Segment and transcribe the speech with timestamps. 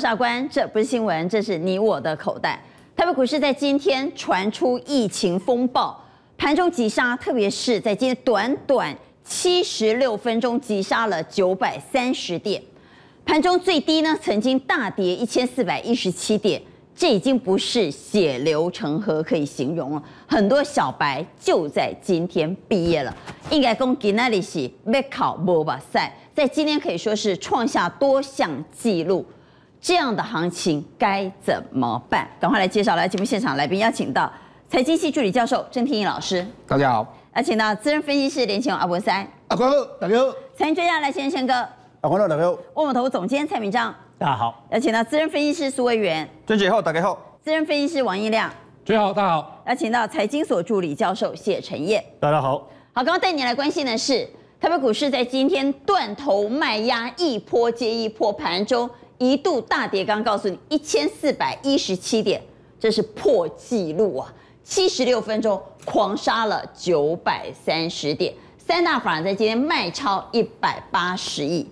[0.00, 2.58] 是阿关，这不是新闻，这是你我的口袋。
[2.96, 6.02] 台北股市在今天传出疫情风暴，
[6.38, 12.62] 盘中急杀，特别是在今天短短七十六分钟急杀了九百三十点，
[13.26, 16.62] 盘中最低呢曾经大跌一千四百一十七点。
[16.96, 20.02] 这已经不是血流成河可以形容了。
[20.26, 23.16] 很多小白就在今天毕业了，
[23.50, 25.98] 应该讲今天是要考无目屎，
[26.34, 29.24] 在今天可以说是创下多项纪录。
[29.80, 32.28] 这样的行情该怎么办？
[32.38, 34.30] 赶快来介绍来节目现场来宾，邀请到
[34.68, 37.02] 财经系助理教授郑天益老师，大家好；
[37.34, 41.54] 邀请到资深分析师连干阿文塞，阿关好，大家好；财经专家来先生哥，
[42.02, 43.94] 阿关好，大家好；万宝投总监蔡明章。
[44.18, 48.52] 大家好，邀请到资深分析师苏卫元，娟姐好，大家好；资深分析师王一亮，
[48.84, 52.68] 最好，大家好；邀请到财经所助理教授谢晨彦，大家好。
[52.92, 54.28] 好，刚刚带你来关心的是，
[54.60, 58.88] 台北股市在今天断头卖压一波接一波，盘中
[59.20, 62.42] 一度大跌，刚告诉你一千四百一十七点，
[62.80, 64.32] 这是破纪录啊！
[64.64, 71.66] 七十六分钟狂杀了九百三十点，三大法人在今天卖超一百八十亿。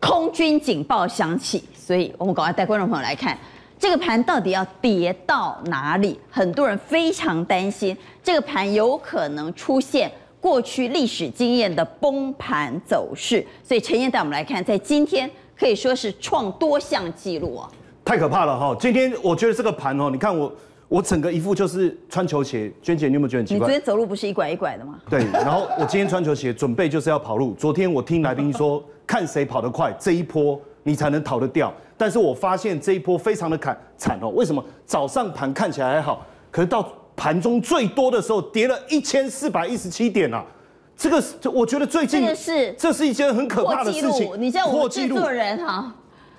[0.00, 3.38] 空军警报响起，所以我们赶快带观众朋友来看
[3.78, 6.18] 这个盘到底要跌到哪里？
[6.28, 13.46] 很多人非常担心这个盘有可能出现过去历史经验的崩盘走势。
[13.62, 17.70] 所以陈燕带我们来看，在今天可以说是创多项纪录啊！
[18.04, 18.76] 太可怕了哈！
[18.78, 20.52] 今天我觉得这个盘哦，你看我
[20.88, 22.72] 我整个一副就是穿球鞋。
[22.82, 23.58] 娟姐，你有没有觉得很奇怪？
[23.58, 24.98] 你昨天走路不是一拐一拐的吗？
[25.08, 27.54] 对，然后我今天穿球鞋，准备就是要跑路。
[27.54, 28.82] 昨天我听来宾说。
[29.06, 31.70] 看谁跑得快，这一波你才能逃得掉。
[31.94, 34.30] 但是我发现这一波非常的惨惨哦。
[34.30, 34.64] 为什么？
[34.86, 40.42] 早上盘看起来还好，可是到盘中最多的时候跌了一千四百一十七点啊！
[40.96, 44.30] 这个是，我觉得最近这个是这是一件很可怕的事情。
[44.38, 45.92] 你知道我们制作人哈，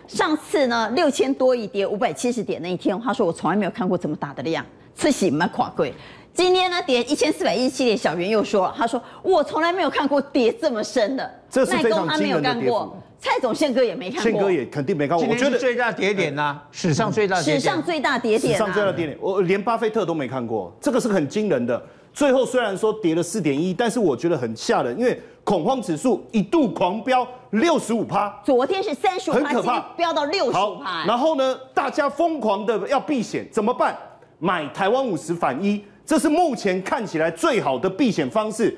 [0.07, 5.93] 上次呢六千多一跌五百七十点那一天，他说我从来没有看过这么大的量，吃喜蛮垮贵。
[6.33, 12.95] 今天呢，跌一千四百一十七点，小袁又说了，他说我从来没有看过跌这么深的，这是非常惊人的跌幅。
[13.17, 15.25] 蔡总宪哥也没看过，宪哥也肯定没看过。
[15.27, 21.81] 我觉得最大跌点呐，史上最大，史上最大跌点，史上最大跌点，我连巴菲特都没看过，这个是很惊人的。
[22.15, 31.05] 最后虽然说跌了四点一，但是我觉得很吓人，因为恐慌指数一度狂飙六十五趴，昨天是三十五趴，很可怕，飙到六十五趴。
[31.05, 33.97] 然后呢，大家疯狂的要避险，怎么办？
[34.39, 35.83] 买台湾五十反一。
[36.05, 38.73] 这是目前看起来最好的避险方式，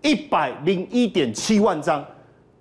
[0.00, 2.02] 一百零一点七万张，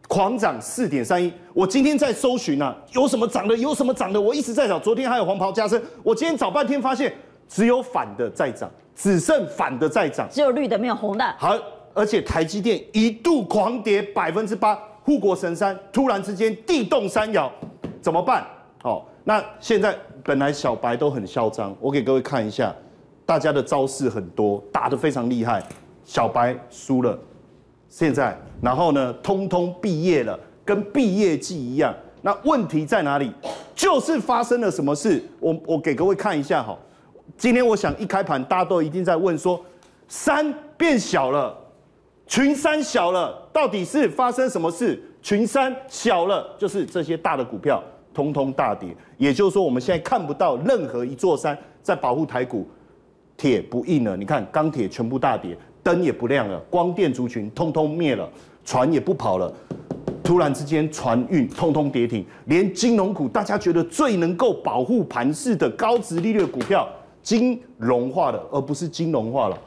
[0.10, 1.32] 狂涨四点三一。
[1.54, 4.78] 我今天在搜寻啊，有什么涨的，有什么涨的，我一直在找。
[4.78, 7.14] 昨天还有黄袍加身，我今天找半天发现
[7.48, 8.70] 只有反的在涨，
[9.02, 11.36] 只剩反的在涨，只有绿的没有红的。
[11.38, 11.58] 好，
[11.94, 17.50] 而且台积电一度狂跌百分之八，护国神山突然之间地动山摇，
[18.02, 18.46] 怎么办？
[18.84, 22.76] 哦，那现在本来小白都很嚣张，我给各位看一下。
[23.26, 25.64] 大家的招式很多，打得非常厉害，
[26.04, 27.18] 小白输了，
[27.88, 31.96] 现在然后呢，通通毕业了，跟毕业季一样。
[32.22, 33.32] 那问题在哪里？
[33.74, 35.24] 就是发生了什么事？
[35.40, 36.78] 我我给各位看一下哈。
[37.40, 39.64] 今天我想一开盘，大家都一定在问说，
[40.10, 41.58] 山变小了，
[42.28, 45.02] 群山小了，到底是发生什么事？
[45.22, 47.82] 群山小了，就是这些大的股票
[48.14, 52.68] 通通大跌，也就是说，我们现在看不到任何一座山在保护台股。
[53.38, 58.30] 铁不硬了，你看钢铁全部大跌，灯也不亮了，光电族群通通灭了，
[58.66, 59.50] 船也不跑了，
[60.22, 66.86] 突然之间船运通通跌停，连金融股大家觉得最能够保护盘势的高值利率股票，
[67.22, 69.58] 金融化了，而不是金融化了，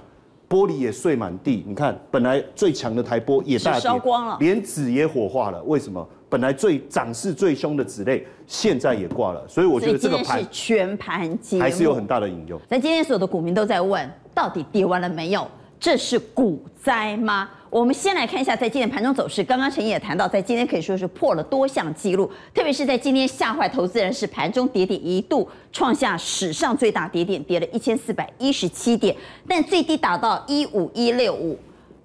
[0.48, 6.06] 玻璃也碎满地，你看本来最强的台玻也大跌，烧光了，连纸也火化了，为什么？
[6.28, 12.58] 本来最涨势最凶的纸类，现在也挂了，所以我觉得这个盘是全盘皆还是有很大的隐忧。
[12.70, 15.46] 那今天所有的股民都在问，到底跌完了没有？
[15.82, 17.50] 这是股灾吗？
[17.68, 19.42] 我们先来看一下在今天盘中走势。
[19.42, 29.16] 刚刚晨彦也谈到，在今天可以说是破了多项记录，特别是在今天吓坏投资人，是盘中跌点一度创下史上最大跌点，跌了一千四百一十七点，
[29.48, 31.58] 但最低达到一五一六五。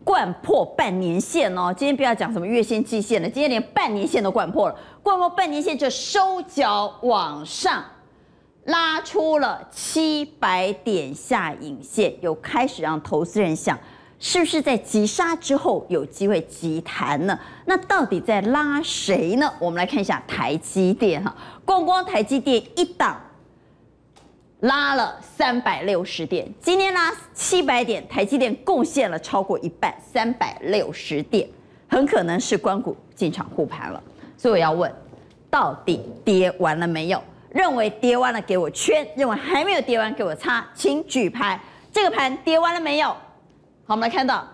[0.04, 4.76] 掼破半年线哦，今天不要讲什么月线、季线了，今天连半年线都掼破了。
[5.04, 7.86] 掼破半年线就收脚往上
[8.68, 13.78] 拉出了七百点下影线，有开始让投资人想，
[14.20, 17.38] 是不是在急杀之后有机会急弹呢？
[17.66, 19.52] 那到底在拉谁呢？
[19.60, 21.36] 我们来看一下台积电哈，
[21.66, 23.20] 光光台积电一档。
[24.62, 31.48] 拉了三百六十点，今天拉七百点，台积电贡献了超过一半，三百六十点，
[31.88, 34.02] 很可能是官股进场护盘了。
[34.36, 34.92] 所以我要问，
[35.48, 37.22] 到底跌完了没有？
[37.50, 41.60] 认为跌完了给我圈，认为还没有跌完给我叉，请举牌。
[41.92, 43.08] 这个盘跌完了没有？
[43.08, 43.18] 好，
[43.94, 44.48] 我们来看到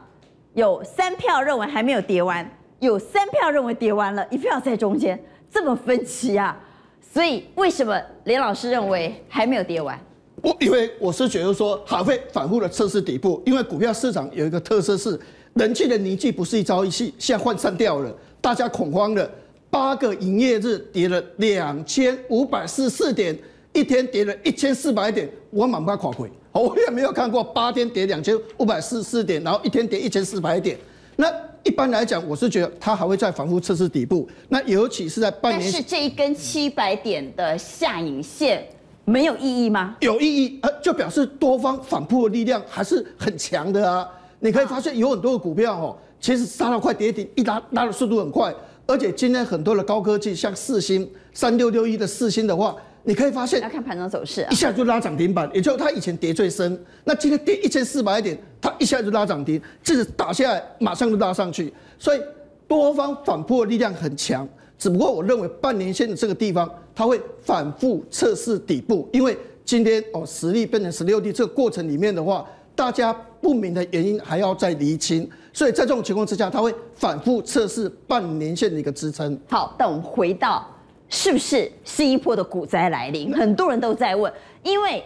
[0.53, 2.49] 有三票认为还没有跌完，
[2.79, 6.57] 有三票认为跌完了，一票在中间，这么分歧啊！
[7.01, 9.99] 所以为什么连老师认为还没有跌完？
[10.41, 15.19] 我因为我是觉得说还会反复的测试底部，因为股票市场有一个特色是
[15.53, 19.29] 人气的凝聚不是一朝一夕，现在涣散掉了，大家恐慌了，
[19.73, 23.35] 八个营业日跌了两千五百四十四点，
[23.73, 26.29] 一天跌了一千四百点，我满不垮回。
[26.51, 30.77] 我也没有看过八天跌两千五百四十四点，然后一天跌一千四百点。
[31.15, 31.25] 那
[31.63, 34.29] 一般来讲，我是觉得它还会再反复测试底部。
[34.47, 38.63] 那尤其是在半年，但是这一根七百点的下影线
[39.05, 39.95] 没有意义吗？
[40.01, 44.07] 有意义，呃，就表示多方反扑的力量还是很强的啊。
[44.39, 48.53] 你可以发现有很多的股票哦，其实杀到快跌停，一拉拉的速度很快。
[48.93, 52.75] 而且今天很多的高科技，像四星三六六一的四星的话。
[53.05, 62.21] 你可以发现，要看盘中走势，一下就拉涨停板，也就是它以前跌最深，那今天跌一千四百点，它一下就拉涨停，这是打下来马上就拉上去，所以
[62.65, 64.47] 多方反扑的力量很强。
[64.77, 79.39] 只不过我认为半年线的这个地方，它会反复测试底部，因为今天哦十力变成十六 D 这个过程里面的话，大家不明的原因还要再厘清，所以在这种情况之下，它会反复测试半年线的一个支撑。
[79.49, 80.67] 好，但我们回到。
[81.09, 83.31] 是不是新一波的股灾来临？
[83.37, 84.33] 很多人都在问，
[84.63, 85.03] 因为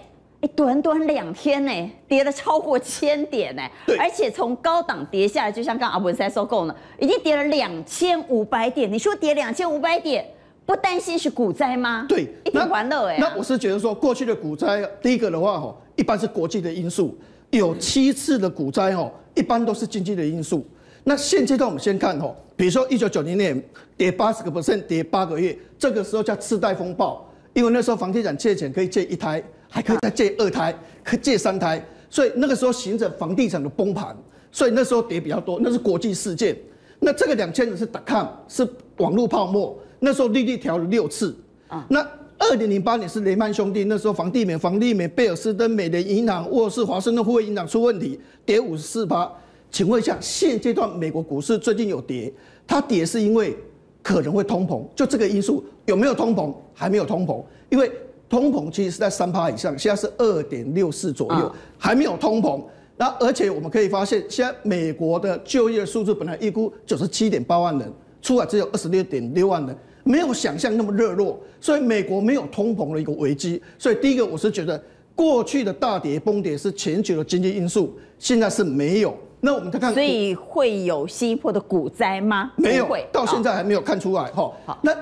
[0.55, 3.63] 短短两天呢，跌了超过千点呢，
[3.99, 8.89] 而且从高档跌下来，就像刚阿文在收购呢，已经跌了两千五百点。
[8.89, 10.25] 你说跌两千五百点，
[10.65, 12.05] 不担心是股灾吗？
[12.07, 13.17] 对，一点玩乐哎。
[13.19, 17.17] 那我是觉得说，过去的股灾，第一个的话吼，一般是国际的因素，
[17.51, 20.65] 有七次的股灾哦，一般都是经济的因素。
[21.03, 23.61] 那现阶段我们先看哦，比如说一九九零年
[23.95, 34.15] 跌八十个 percent，跌八个月，这个时候叫次贷风暴，因为那时候房地产借钱可以借一胎，还可以再借二胎，可借三胎，所以那个时候形成房地产的崩盘，
[34.51, 36.57] 所以那时候跌比较多，那是国际事件。
[37.00, 38.67] 那这个两千年是 dot-com，是
[38.97, 41.35] 网络泡沫，那时候利率调了六次。
[41.67, 42.05] 啊，那
[42.39, 49.31] 二零零八年是雷曼兄弟，那时候房地美、房地美、贝尔斯登、美联银行、沃氏、华盛顿互惠银行出问题，跌五十四趴。
[49.69, 52.31] 请问一下，现阶段美国股市最近有跌，
[52.66, 53.56] 它跌是因为
[54.01, 56.54] 可能会通膨，就这个因素有没有通膨？
[56.74, 57.92] 还没有通膨，因为
[58.30, 62.63] 通膨其实是在三趴以上，现在是二点六四左右，还没有通膨。
[62.95, 67.92] 那而且我们可以发现，现在美国的就业数字本来预估九十七点八万人，
[68.22, 73.62] 出来只有二十六点六万人，没有想象那么热络，所以美国没有通膨的一个危机。
[73.77, 74.81] 所以第一个我是觉得，
[75.13, 79.15] 过去的大跌崩跌是全球的经济因素，现在是没有。
[79.42, 82.51] 那我们再看，所以会有新一波的股灾吗？
[82.56, 84.51] 没有，到现在还没有看出来哈。
[84.65, 84.95] 好，那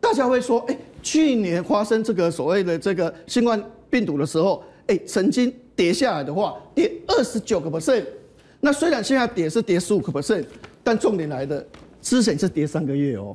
[0.00, 8.04] 大家会说，哎，去年发生这个所谓的这个新冠病毒的时候，哎，曾经跌下来的话，跌二十九个 percent。
[8.60, 10.44] 那虽然现在跌是跌十五个 percent，
[10.84, 11.64] 但重点来的，
[12.00, 13.34] 之前是跌三个月哦，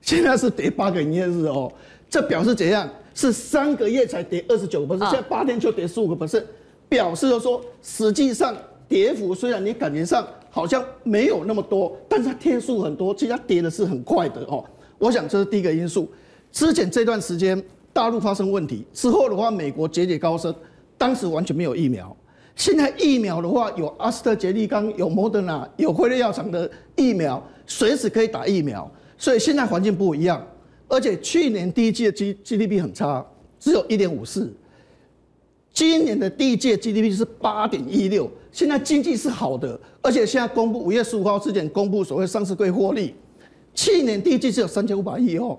[0.00, 1.72] 现在是跌八个营业日哦，
[2.08, 2.88] 这表示怎样？
[3.14, 6.44] 是三个月才跌二十九个 percent，现在八天就跌十五个 percent，
[6.88, 8.54] 表示就说实际上。
[8.88, 14.64] 跌幅虽然你感觉上好像没有那么多，但是它天数很多，其实它跌的是很快的哦。
[14.98, 16.10] 我想这是第一个因素。
[16.50, 20.52] 之前这段时间大陆发生问题之后的话，美国节节高升，
[20.98, 22.16] 当时完全没有疫苗。
[22.56, 28.90] 现在疫苗的话，有阿斯特捷利康、有莫德纳、有辉瑞药厂的疫苗，随时可以打疫苗。
[29.20, 30.44] 所以现在环境不一样，
[30.88, 33.24] 而且去年第一季的 G GDP 很差，
[33.58, 34.50] 只有一点五四。
[35.74, 43.14] 今年的第一季 GDP 是八点一六，现在经济是好的，而且现在公布五月十五号之前公布所谓上市柜获利，
[43.74, 45.58] 去年第一季只有三千五百亿哦，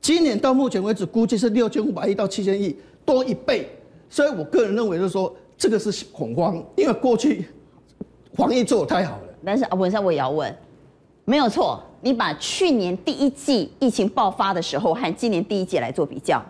[0.00, 3.68] 今年到目前为止估计是六千五百亿到七千亿，多一倍，
[4.08, 7.46] 所以我个人认为就是说这个是恐慌，因为过去
[8.34, 9.24] 防疫做得太好了。
[9.44, 10.56] 但是啊，文山我也要问，
[11.28, 16.42] 没有错，你把去年第一季疫情爆发的时候和今年第一季来做比较。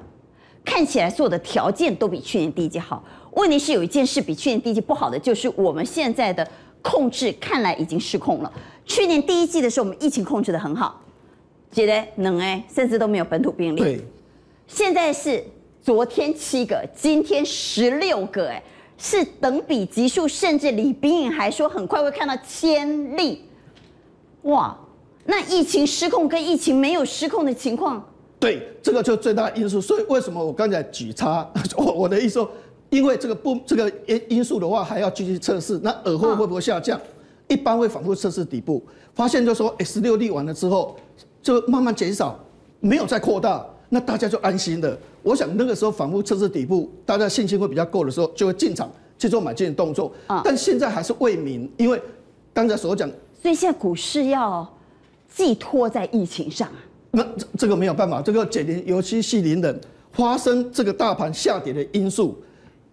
[0.65, 6.49] 看起来所有的条件都比去年第一季好，问题是有一件事比去年第一季不好的，就是我们现在的
[6.81, 8.53] 控制看来已经失控了。
[8.87, 11.03] 去年第一季的时候，我们疫情控制的很好，
[11.73, 13.81] 觉得能哎，甚至都没有本土病例。
[13.81, 14.01] 对，
[14.69, 15.43] 现在是
[15.83, 18.63] 昨天七个，今天十六个，哎，
[18.97, 23.43] 是等比级数，甚至李冰颖还说很快会看到千例。
[24.49, 24.77] 哇，
[25.25, 28.03] 那疫情失控跟疫情没有失控的情况。
[28.39, 29.81] 对，这个就最大因素。
[29.81, 31.47] 所以为什么我刚才举叉？
[31.77, 32.51] 我我的意思说，
[32.89, 35.79] 因为这个不这个因因素的话，还要继续测试。
[35.83, 36.99] 那耳后会不会下降？
[37.47, 38.83] 一般会反复测试底部，
[39.15, 40.97] 发现就说，哎，十六例完了之后，
[41.43, 42.39] 就慢慢减少，
[42.81, 43.65] 没有再扩大。
[43.91, 44.97] 那大家就安心的。
[45.23, 50.13] 我想那个时候反复测试底部，大家信心会比较够的时候，就会进场去做买进的动作。
[50.27, 52.01] 啊，但现在还是未明，因为
[52.53, 54.69] 刚才所讲，所以现在股市要
[55.29, 56.79] 寄托在疫情上啊。
[57.11, 57.25] 那
[57.57, 59.81] 这个没有办法，这个解铃尤其系铃人，
[60.13, 62.37] 发生这个大盘下跌的因素，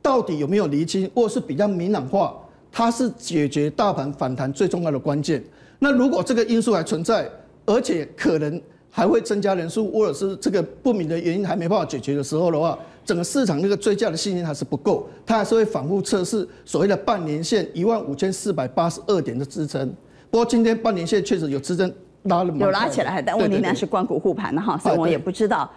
[0.01, 2.33] 到底有没有厘清，或是比较明朗化？
[2.71, 5.43] 它是解决大盘反弹最重要的关键。
[5.79, 7.29] 那如果这个因素还存在，
[7.65, 19.93] 而且可能还会增加人数，或者是这个不明的原因还没办法解决的时候的话，整个市场那个追价的信心还是不够，它还是会反复测试所谓的半年线一万五千四百八十二点的支撑。
[20.35, 21.89] 不过今天半年线确实有支撑
[22.23, 25.71] 拉了，有拉起来，但问题呢是关谷护盘的哈，所以我也不知道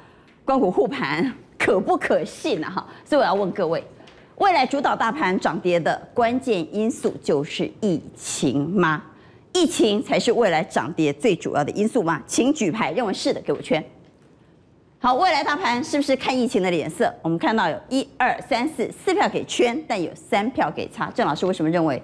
[0.45, 3.81] 关谷护盘可不可信呢哈，所以我要问各位。
[4.39, 9.01] 未来主导大盘涨跌的关键因素就是疫情吗？
[9.53, 12.21] 疫情才是未来涨跌最主要的因素吗？
[12.27, 13.81] 请举牌，认为是的给我圈。
[14.99, 17.15] 好，未来大盘是不是看疫情的脸色？
[17.23, 21.09] 我们看到有一二三四四票给圈，但有三票给叉。
[21.15, 22.03] 郑老师为什么认为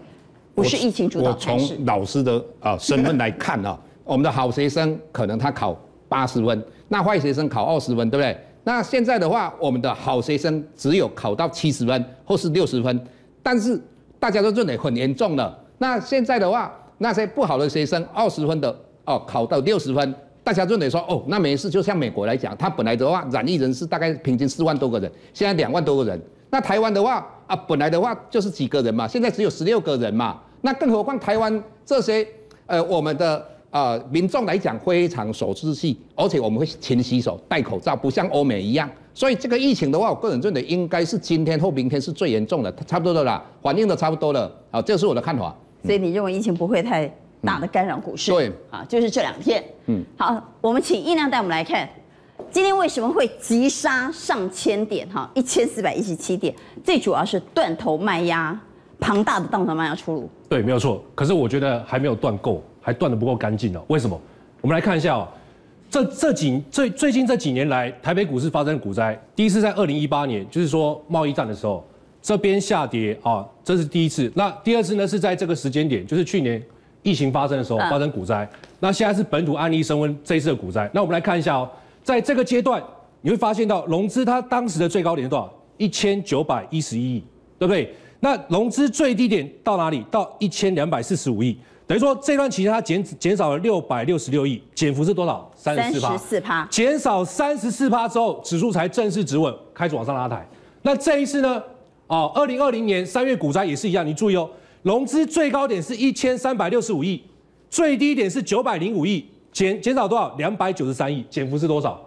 [0.55, 1.31] 不是疫情主导？
[1.31, 5.77] 我从老师的啊身份来看啊， 我们的好学生可能他考
[6.09, 8.39] 八十分，那坏学生考二十分，对不对？
[8.63, 12.99] 那现在的话，我们的好学生只有考到七十分或是六十分，
[13.43, 13.81] 但是
[14.19, 15.59] 大家都认为很严重了。
[15.79, 21.69] 那现在的话，那些不好的学生二十分的哦，考到六十分，大家认为说哦，那没事。
[21.69, 26.21] 就像美国来讲，他本来的话染疫人士大概平均四万多个人，现在两万多个人。
[26.55, 30.41] 那台湾的话啊，本来的话就是几个人嘛，现在只有十六个人嘛。
[30.61, 32.25] 那更何况台湾这些
[32.67, 33.45] 呃我们的。
[33.75, 38.89] 呃，民众来讲非常守秩序，而且我们会勤洗手、戴口罩，不像欧美一样。
[39.13, 44.49] 所以这个疫情的话，我个人认为应该是今天或明天是最严重的，差不多的啦，反应的差不多了。
[44.71, 45.53] 好，这是我的看法。
[45.83, 48.31] 所以你认为疫情不会太大的干扰股市？
[48.31, 49.61] 嗯、对，啊，就是这两天。
[49.87, 51.89] 嗯，好，我们请音量带我们来看，
[52.51, 55.09] 今天为什么会急杀上千点？
[55.09, 58.59] 哈，一千四百一十七点，最主要是断头卖压，
[59.01, 60.31] 庞大的断头卖压出炉。
[60.49, 61.03] 对，没有错。
[61.15, 62.63] 可是我觉得还没有断够。
[62.87, 63.83] 还断得不够干净哦？
[63.89, 64.21] 为什么？
[64.61, 65.27] 我们来看一下哦，
[65.89, 71.83] 这这几最最近这几年来，台北股市发生股灾，第一次在二零一八年，就是说贸易战的时候，
[72.21, 74.31] 这边下跌啊，这是第一次。
[74.35, 76.63] 那第二次呢，是在这个时间点，就是去年
[77.03, 78.47] 疫情发生的时候发生股灾。
[78.81, 80.87] 那现在是本土案例升温，这一次的股灾。
[80.93, 81.71] 那我们来看一下哦，
[82.05, 82.81] 在这个阶段，
[83.23, 85.53] 你会发现到融资它当时的最高点是多少？
[85.79, 87.25] 一千九百一十一亿，
[87.59, 87.93] 对不对？
[88.21, 90.05] 那融资最低点到哪里？
[90.11, 91.59] 到一千两百四十五亿。
[91.87, 95.51] 等于说这段期间它减减少了六百六十六亿，减幅是多少？
[95.57, 96.67] 三十四趴。
[96.71, 100.47] 减少三十四趴之后，指数才正式止稳，开始往上拉抬。
[100.83, 101.63] 那这一次呢？
[102.07, 104.49] 哦，二零二零年三月股灾也是一样，你注意哦，
[104.83, 107.23] 融资最高点是一千三百六十五亿，
[107.69, 110.35] 最低点是九百零五亿，减减少多少？
[110.37, 111.99] 两百九十三亿，减幅是多少？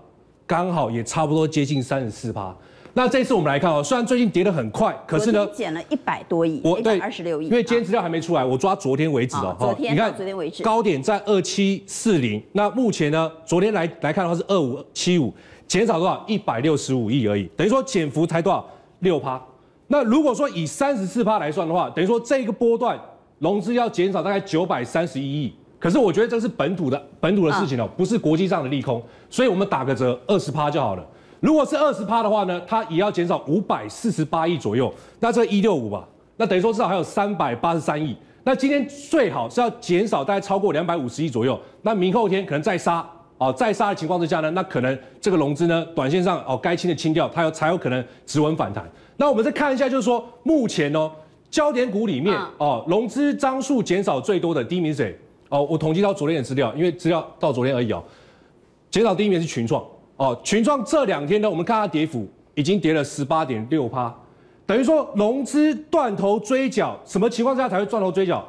[0.45, 2.53] 刚好也差不多接近三十四趴。
[2.93, 7.45] 那这次我们来看哦，虽然最近跌得很快，可是呢，减了一百多亿，我对二十六亿。
[7.45, 9.55] 因为今天资料还没出来，我抓昨天为止哦。
[9.57, 15.33] 昨天，你看昨天为止，高点在二七四零，那目前呢，昨天来来看的话是二五七五，
[15.67, 16.21] 减少多少？
[16.27, 18.65] 一百六十五亿而已，等于说减幅才多少？
[18.99, 19.41] 六趴。
[19.87, 22.99] 那如果说以三十四趴来算的话，等于说这个波段
[23.39, 25.53] 融资要减少大概九百三十一亿。
[25.79, 31.05] 可是我觉得这是本土的本土的事情哦，不是国际上的利空，所以我们打个折，二十趴就好了。
[31.39, 36.07] 如果是二十趴的话呢，它也要减少五百四十八亿左右，那这一六五吧，
[36.37, 38.17] 那等于说至少还有三百八十三亿。
[38.43, 43.07] 那今天最好是要减少大概超过两百五十亿左右，那明后天可能再杀
[43.37, 48.83] 哦，再杀的情况之下呢，那可能这个融资呢，短线上哦该清的清掉，它有才有可能止稳反弹。
[49.17, 51.11] 那我们再看一下，就是说目前哦，
[51.51, 55.19] 焦点股里面哦，融资张数减少最多的第一名是谁？
[55.49, 58.03] 哦，我统计到昨天的资料，因为资料到昨天而已哦，
[58.89, 59.83] 减少第一名是群创。
[60.17, 64.13] 哦，群创这两天呢，我们看它跌幅已经跌了十八点六趴，
[64.65, 68.43] 等于说融资断头追缴，什么情况下才会断头追缴？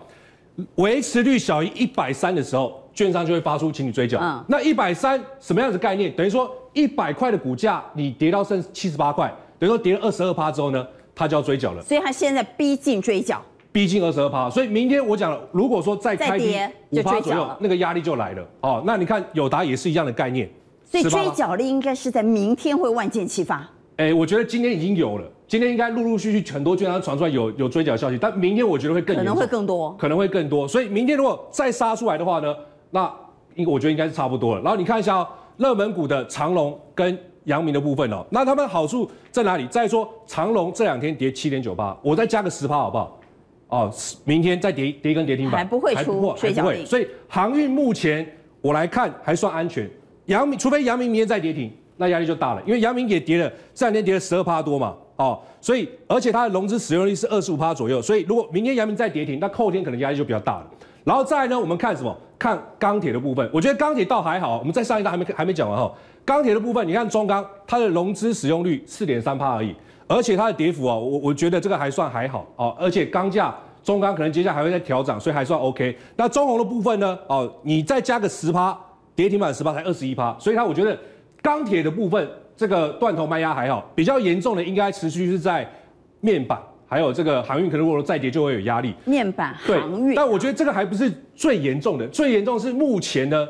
[0.77, 4.19] 维持率小于一百三的时候，券商就会发出请你追缴。
[4.21, 6.11] 嗯，那一百三什么样子概念？
[6.17, 11.83] 等于说一百块的股价你跌到剩七十八块，等于说跌了二十二趴之后呢，它就要追缴了。
[11.83, 13.41] 所以它现在逼近追缴，
[13.79, 14.51] 逼近二十二趴。
[14.51, 16.59] 所以明天我讲了，如果说再开低
[16.91, 18.45] 五趴左右，那个压力就来了。
[18.63, 20.51] 哦，那你看友达也是一样的概念。
[20.83, 23.65] 所以追缴力应该是在明天会万箭齐发。
[23.99, 30.67] 哎，我觉得今天已经有了，今天应该陆陆续续很多券商传出来有有追缴消息，但明天我觉得会更可能会更多，可能会更多。
[30.67, 32.53] 所以明天如果再杀出来的话呢，
[32.91, 33.09] 那
[33.55, 34.63] 应我觉得应该是差不多了。
[34.63, 39.69] 然后你看一下哦，热门股的长龙跟阳明的部分哦，那他们好处在哪里？
[39.69, 43.18] 再说长隆这两天跌七点九八，我再加个十趴好不好？
[43.69, 43.93] 哦，
[44.25, 46.85] 明天再跌跌一根跌停板，还不会出追缴力。
[46.85, 48.27] 所以航运目前
[48.61, 49.89] 我来看还算安全。
[50.27, 60.67] 阳明，除非阳明明天再跌停，那压力就大了，因为阳明也跌了，这两天跌了十二趴多嘛，哦，所以而且它的融资使用率是二十五趴左右，所以如果明天阳明再跌停，那后天可能压力就比较大了。
[61.05, 62.15] 然后再来呢，我们看什么？
[62.39, 65.93] 看钢铁的部分，我觉得钢铁倒还好，我们在上一段还没还没讲完哈。
[66.29, 69.75] 钢铁的部分，你看中钢，它的融资使用率四点三趴而已，
[70.07, 75.97] 而且它的跌幅啊，我我觉得这个还算还好哦，而且钢价中钢可能接下来还会再调涨，所以还算 OK。
[76.17, 77.19] 那中红的部分呢？
[77.29, 78.79] 哦，你再加个十趴，
[79.17, 80.95] 跌停板十趴才二十一趴，所以它我觉得
[81.41, 85.67] 钢铁的部分这个断头卖压还好，比较严重的应该持续是在
[86.21, 86.61] 面板。
[86.87, 88.95] 还有这个航运可能如果再跌就会有压力。
[89.07, 93.49] 面板航运，但我觉得这个还不是最严重的，最严重是目前呢，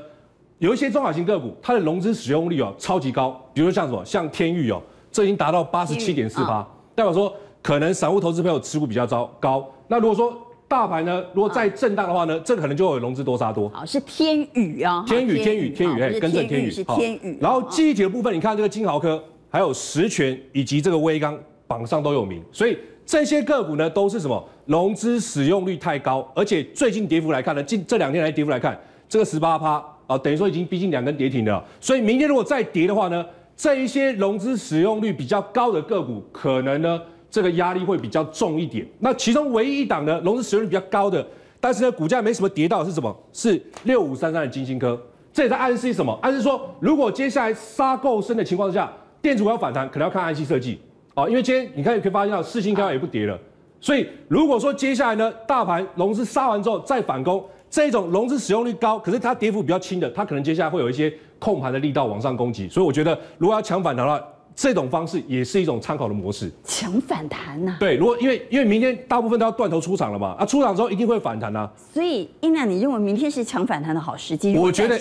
[0.59, 9.65] 有一些中小型个股，它的融资使用率哦超级高，比如说像什么，像天域哦，这已经达到八十七点四趴，代表说可能散户投资朋友持股比较糟高。
[9.87, 10.37] 那如果说
[10.67, 13.69] 大盘呢，如果再震荡的话呢，这可能就会有融资多杀多。
[13.69, 17.39] 好，是天宇啊，天宇天宇天宇哎，跟正天宇是天宇。
[17.41, 22.77] 然后记忆体的部分，你看这个金豪科，还有实权以及这个威刚榜上都有名，所以。
[23.11, 24.45] 这些个股呢，都是什么？
[24.67, 31.65] 融资使用率太高，而且最近跌幅来看呢，近这两天来跌幅来看，这个十八趴啊，等于说已经逼近两根跌停了。
[31.81, 33.25] 所以明天如果再跌的话呢，
[33.57, 37.01] 这一些融资使用率比较高的个股，可能呢
[37.31, 38.85] 这个压力会比较重一点。
[38.99, 41.25] 那其中唯一一档呢，融资使用率比较高的，
[41.61, 43.17] 但是呢股价没什么跌到是什么？
[43.33, 45.01] 是六五三三的金星科。
[45.31, 46.19] 这也在暗示什么？
[46.23, 48.91] 暗示说，如果接下来杀够深的情况之下，
[49.23, 50.81] 电子股要反弹，可能要看 IC 设计。
[51.15, 53.39] 哦，因为今天你看可以发现到四星刚刚也不跌了，
[53.81, 66.51] 所以如果说接下来呢，大盘融资杀完之后再反攻，这种融资使用率高，可是它跌幅比较轻的，它可能接下来会有一些控盘的力道往上攻击，所以我觉得如果要抢反弹的话，这种方式也是一种参考的模式。
[66.65, 67.77] 抢反弹呐？
[67.79, 71.71] 对，如果因为因为明天大部分都要断头出场了嘛，啊，出场之后一定会反弹啊。
[71.93, 74.57] 所以英亮，你认为明天是抢反弹的好时机？
[74.57, 74.99] 我觉得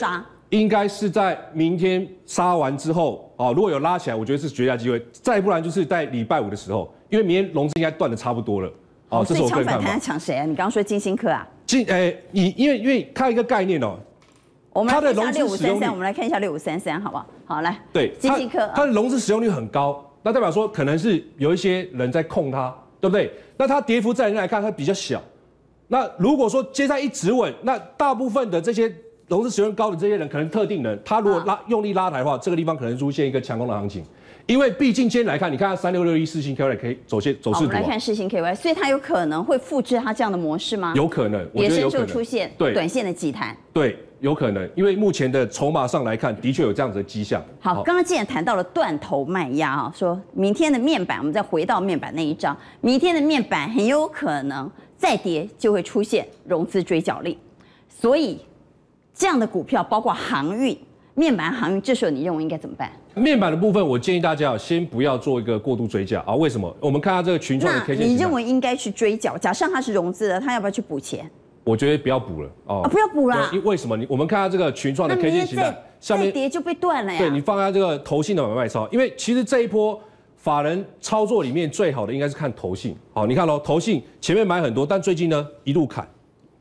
[0.50, 5.04] 应该是在明天杀完之后哦，如果有拉起来，我觉得是绝佳机会。
[5.12, 8.72] 再不然就是在礼拜五的时候，因为明天融资应该断的差不多了
[9.10, 9.26] 哦。
[9.28, 9.82] 这是我个人看法。
[9.82, 10.44] 抢反弹抢谁啊？
[10.46, 11.48] 你刚刚说金星科啊？
[11.68, 14.00] 晶诶，你因为因为看一个概念哦，
[14.72, 17.28] 我们来看一下六五三三，我们来看一下六五三三，好不好？
[17.46, 17.78] 好，来。
[17.94, 23.32] 对，晶心科，它的融资使用率很高，那代表说可能是有一些人在控它，对不对？
[23.58, 25.22] 那它跌幅在人来看它比较小。
[25.90, 28.92] 那如果说接下来一直稳，那大部分的这些。
[29.30, 34.02] 融资使用高的这些人，可能特定人，他如果拉用力拉抬的话，这个地方可能出现一个强攻的行情。
[34.48, 37.66] 因为毕竟今天来看，你看三六六一四星 KY 可以走线走势图。
[37.66, 40.94] 我们来看四星 KY，所以它有可能会复制它这样的模式吗？
[40.96, 43.56] 有可能，也是就出现对短线的急弹。
[43.74, 47.44] 对，有可能，因为目前的筹码上来看，的确有这样子的迹象。
[47.60, 57.38] 好，刚刚既然谈到了断头卖压啊，说明天的面板，我们再回到面板那一张，明天的面板很有可能再跌就会出现融资追缴令，
[57.90, 58.40] 所以。
[59.20, 60.78] 这样的股票包括航运、
[61.16, 62.92] 面板航运，这时候你认为应该怎么办？
[63.18, 66.36] 面板的部分，我建议大家先不要做一个过度追缴啊。
[66.36, 66.74] 为什么？
[66.80, 69.38] 我们看下这个群创的 K 线，你认为应该去追缴？
[69.38, 71.30] 假设它是融资的，它要不要去补钱？
[71.64, 73.50] 我觉得不要补了哦，啊、不要补了。
[73.52, 73.98] 因为什么？
[73.98, 77.20] 你我们看下这个群创的 K 线形态，下面跌就被断了呀。
[77.20, 80.00] 对，你放下这个投信的买卖超，因为其实这一波
[80.36, 82.96] 法人操作里面最好的应该是看投信。
[83.12, 86.08] 好，你看喽，投信前面买很多，但最近呢一路砍，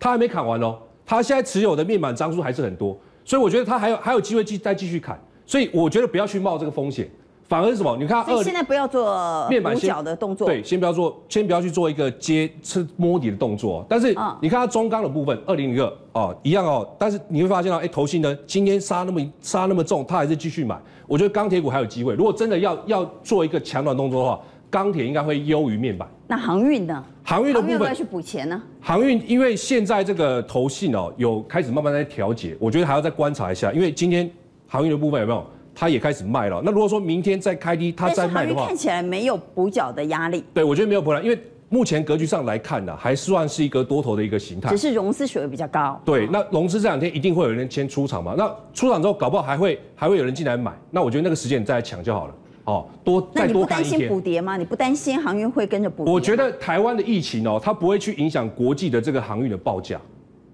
[0.00, 2.98] 他还没砍完哦，他现在持有的面板张数还是很多。
[3.24, 7.08] 所以我觉得他还有还有机会继再继续砍，所以我觉得不要去冒这个风险，
[7.48, 7.96] 反而是什么？
[7.98, 13.86] 你看，所以现在不要做面板小的动作，对，先不要做，先不要去做一个接吃摸底的动作。
[13.88, 14.08] 但是
[14.40, 20.76] 你看它中钢的部分，二零零二哦一样哦，但是你会发现到，哎，投信呢今天杀那么杀那么重，它还是继续买。
[21.06, 24.40] 我觉得钢铁股还有机会，如果真的要要做一个强短动作的话。
[24.68, 27.02] 钢铁应该会优于面板，那航运呢？
[27.22, 28.60] 航运的部分要去补钱呢？
[28.80, 33.72] 航运因为现在这个投信哦，有开始慢慢在调节，我觉得还要再观察一下。
[33.72, 34.28] 因为今天
[34.66, 35.44] 航运的部分有没有？
[35.78, 36.62] 它也开始卖了。
[36.64, 40.42] 那如果说明天再开低，它再卖的话，看起来没有补缴的压力。
[40.54, 44.70] 对，我觉得没有补了，因为目前格局上来看呢，还算是一个多头的一个形态。
[44.70, 46.00] 只是融资水位比较高。
[46.02, 48.34] 对，那融资这两天一定会有人先出场嘛？
[48.38, 50.72] 那出场之后，搞不好还会还会有人进来买。
[50.90, 52.34] 那我觉得那个时间你再来抢就好了。
[52.64, 53.92] 哦，多再多看一天。
[53.92, 54.56] 那你不担心补跌吗？
[54.56, 56.12] 你不担心航运会跟着补跌？
[56.12, 60.00] 我觉得台湾的疫情哦，它不会去影响国际的这个航运的报价，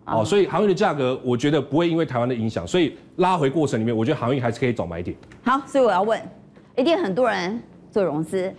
[0.04, 5.16] 哦，所以航运的价格，我觉得不会因为台湾的影响，所以拉回过程里面，我觉得航运还是可以找买点。
[5.44, 6.20] 好，所以我要问，
[6.76, 8.52] 一定很多人做融资，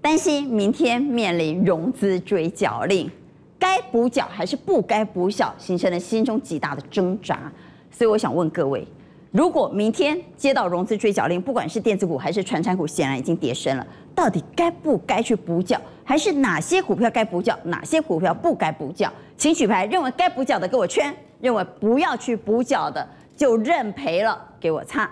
[0.00, 3.10] 担心明天面临融资追缴令，
[3.58, 7.50] 该补缴还是不该补缴，形成了心中极大的挣扎。
[7.90, 8.86] 所以我想问各位。
[9.30, 13.86] 如果明天接到融资追缴令，不管是电子股还是传产股，显然已经跌深了。
[14.12, 19.10] 到底该不该去补缴，还是哪些股票该补缴，哪些股票不该补缴？
[19.36, 25.08] 请举牌，认为该补缴的给我圈，认为不要去补缴的就认赔了，给我擦。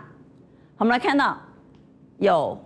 [0.76, 1.38] 我们来看到
[2.18, 2.58] 有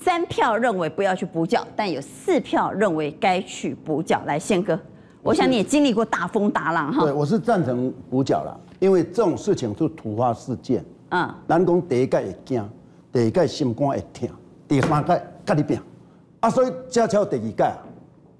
[0.00, 4.22] 三票认为不要去补缴，但有四票认为该去补缴。
[4.26, 4.78] 来，宪哥，
[5.22, 7.02] 我想你也经历过大风大浪哈。
[7.02, 10.84] 对，我是赞成补缴了，因为这种事情是突发事件。
[11.10, 11.28] 嗯。
[11.48, 12.70] 咱讲第一届会惊，
[13.12, 14.28] 第二届心肝会痛，
[14.68, 15.78] 第三届甲你拼。
[16.40, 17.78] 啊，所以才超第二届啊！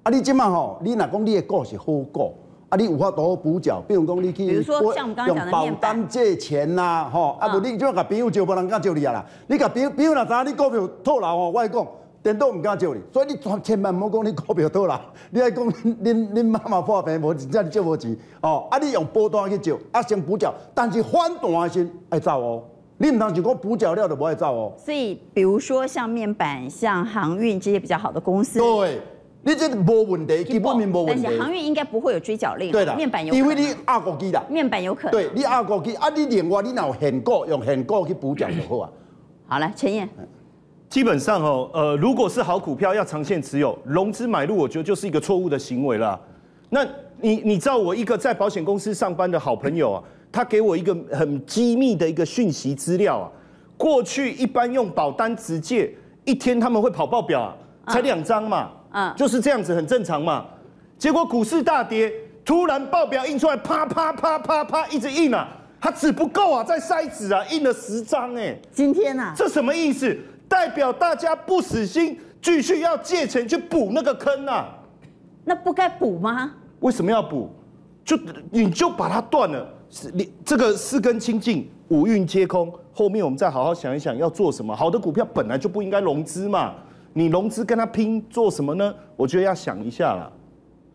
[0.05, 2.35] 啊，你即马吼，你若讲你的股是好股，
[2.68, 5.14] 啊，你有法度补缴，比如讲你去，说用
[5.51, 9.27] 保单借钱呐、啊，吼、嗯，啊，无你就甲朋友借，无人敢借你啊啦！
[9.46, 11.87] 你甲朋友朋友若知影你股票套牢吼，我来讲，
[12.26, 22.64] 电都唔敢借你，所以你千千万唔好讲你股票倒啦， 你爱讲恁恁妈妈破病无钱，真借无钱哦，啊，你用保单去借，啊，先补缴，但是反弹先爱走哦。
[22.98, 24.72] 你唔通就讲补缴料就不爱走哦。
[24.76, 29.00] 所以，比如说像面板、像航运这些比较好的公司，对，
[29.42, 31.22] 你这无问题，基本面无问题。
[31.22, 32.72] 但是航运应该不会有追缴令。
[32.72, 34.42] 对的，面板有，因为你压过机啦。
[34.48, 35.12] 面板有可能。
[35.12, 38.90] 对，你压过机，啊，你另外你若有现股，用现股去补缴就好啊。
[39.46, 40.08] 好了，陈彦，
[40.88, 46.20] 基本上哦，呃，如果是好股票要长线持有，融资买入，我觉得就是一个错误的行为了。
[46.70, 46.85] 那
[47.20, 50.03] 你你知道我一个在保险公司上班的好朋友啊。
[50.33, 53.31] 他给我一个很机密的一个讯息资料啊，
[53.79, 55.90] 过去一般用保单直借，
[56.27, 57.57] 一天他们会跑报表啊，
[57.88, 60.44] 才两张嘛，嗯，就是这样子很正常嘛。
[60.99, 62.12] 结果股市大跌，
[62.44, 65.49] 突然报表印出来，啪啪啪啪啪一直印啊，
[65.81, 68.55] 他纸不够啊，在塞纸啊，印了十张哎。
[68.72, 70.14] 今天啊，这什么意思？
[70.48, 74.68] 代表大家不死心，继续要借钱去补那个坑啊？
[75.44, 76.52] 那不该补吗？
[76.80, 77.50] 为什么要补？
[78.04, 78.18] 就
[78.50, 79.68] 你就把它断了。
[79.88, 82.72] 是你这个四根清净，五蕴皆空。
[82.92, 84.74] 后面我们再好好想一想要做什么。
[84.74, 86.74] 好的股票本来就不应该融资嘛，
[87.12, 88.94] 你融资跟他拼做什么呢？
[89.16, 90.30] 我觉得要想一下啦。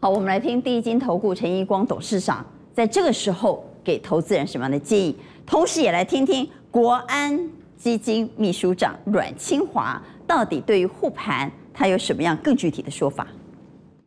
[0.02, 7.50] 好，我们来听第一金投顾陈一光董事长在这个时候给投资人什么样的建议，同时也来听听国安
[7.82, 13.26] 基金秘书长阮清华到底对于护盘他有什么样更具体的说法。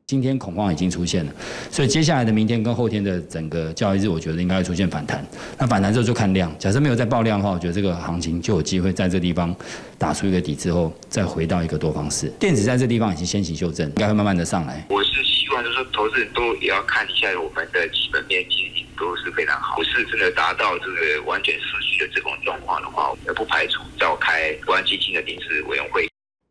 [0.07, 1.33] 今天恐慌已经出现了，
[1.73, 5.27] 所以接下来的明天跟后天的整个交易日，我觉得应该会出现反弹。
[5.59, 9.53] 那反弹之后就看量，假设没有再爆量的话，我觉得这个行情就有机会在这个地方
[9.99, 12.29] 打出一个底之后，再回到一个多方式。
[12.39, 14.87] 电子在这地方已经先行修正，应该会慢慢的上来。
[14.89, 19.77] 我是希望就是说，投资人都也要看一下我们的基本面，其实都是非常好。
[19.77, 26.09] 不是真的达到这个完全失去的这种状况的话，也不排除召开国安基金的临时委员会。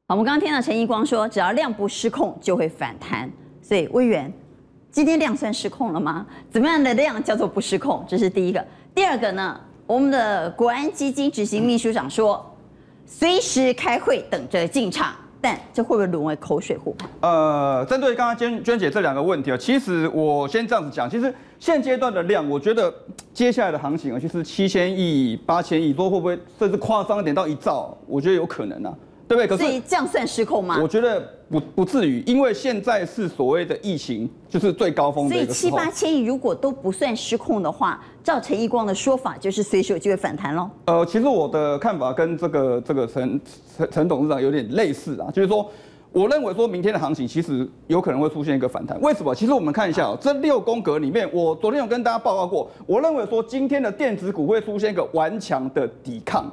[0.08, 3.32] 好，我们刚刚听到陈一光说，只要量不失控，就会反弹。
[3.62, 4.32] 所以，威元，
[4.92, 6.26] 今天量算失控了吗？
[6.52, 8.06] 怎么样的量叫做不失控？
[8.08, 8.66] 这是第一个。
[8.94, 9.60] 第二个呢？
[9.86, 12.58] 我们的国安基金执行秘书长说，
[13.06, 17.10] 随时开会等着进场，但这会不会沦为口水护盘？
[17.20, 22.92] 呃，针对刚刚娟娟姐这两个问题啊，其实我先这样子讲，其实现阶段的量，我觉得
[23.34, 27.98] 接下来的行情啊，就是七千亿、八千亿，多会不会甚至夸张一点到一兆？
[28.08, 28.94] 我觉得有可能啊。
[29.28, 29.48] 对不对？
[29.48, 30.80] 可是这样算失控吗？
[30.82, 35.36] 我觉得不不至于，因为现在是所谓的疫情就是最高峰的。
[35.36, 40.70] 所以七八千亿如果都不算失控的话，照陈义光的说法，就是随时有机会反弹喽。
[40.86, 43.40] 呃，其实我的看法跟这个这个陈
[43.78, 45.70] 陈陈董事长有点类似啊，就是说，
[46.12, 49.00] 我认为说明天的行情其实有可能会出现一个反弹。
[49.02, 49.34] 为什么？
[49.34, 56.52] 其实我们看一下哦，这六宫格里面，我昨天有跟大家报告过，我认为说今天的电子股会出现一个顽强的抵抗。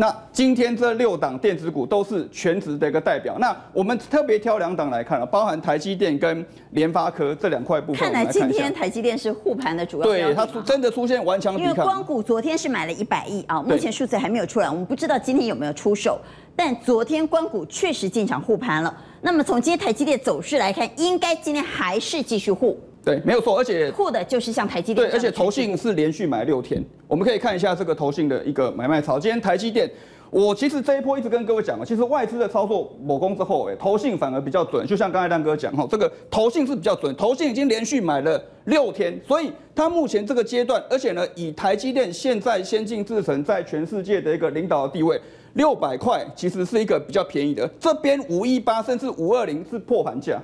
[0.00, 3.36] 那今天这六档电子股都是全值的一个代表。
[3.40, 8.00] 那我们特别挑两档来看了，包含台积电跟联发科这两块部分。
[8.00, 10.04] 看来今天台积电是护盘的主要。
[10.04, 11.70] 对，它出真的出现顽强抵抗。
[11.72, 16.20] 因为光谷昨天是买了一百亿啊，目前数字还没有出来，我们不知道今天有没有出手。
[16.54, 18.96] 但昨天光谷确实进场护盘了。
[19.20, 22.78] 那么从今天台积电走势来看，应该今天还是继续护。
[23.08, 25.08] 对，没有错，而且护的就是像台积电。
[25.08, 29.18] 对，而且投信是连续买六天，我们可以看一下这个投信的一个买卖潮。
[29.18, 29.90] 今天台积电，
[30.30, 34.86] 我其实这一波一直跟各位讲了，其实外资的操作某功之后，哎，投信反而比较准。
[34.86, 45.18] 就像刚才亮哥讲哈，这个投信是比较准，投信已经连续买了六天，所以它目前这个阶段，而且呢，以台积电现在先进制程在全世界的一个领导的地位，
[45.54, 47.66] 六百块其实是一个比较便宜的。
[47.80, 50.38] 这边五一八甚至五二零是破盘价。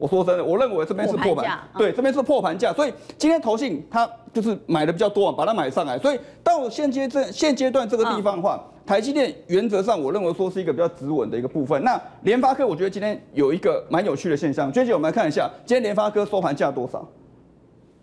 [0.00, 11.84] 我说真的，我认为这边是破盘，对，这边是破盘价，所以今天投信它就是买的比较多，把它买上来，所以到现阶段现阶段这个地方的话，台积电原则上我认为说是一个比较止稳的一个部分。
[11.84, 17.06] 那联发科我觉得今天有一个蛮有趣的现象，娟姐我们来看一下，今天联发科收盘价多少？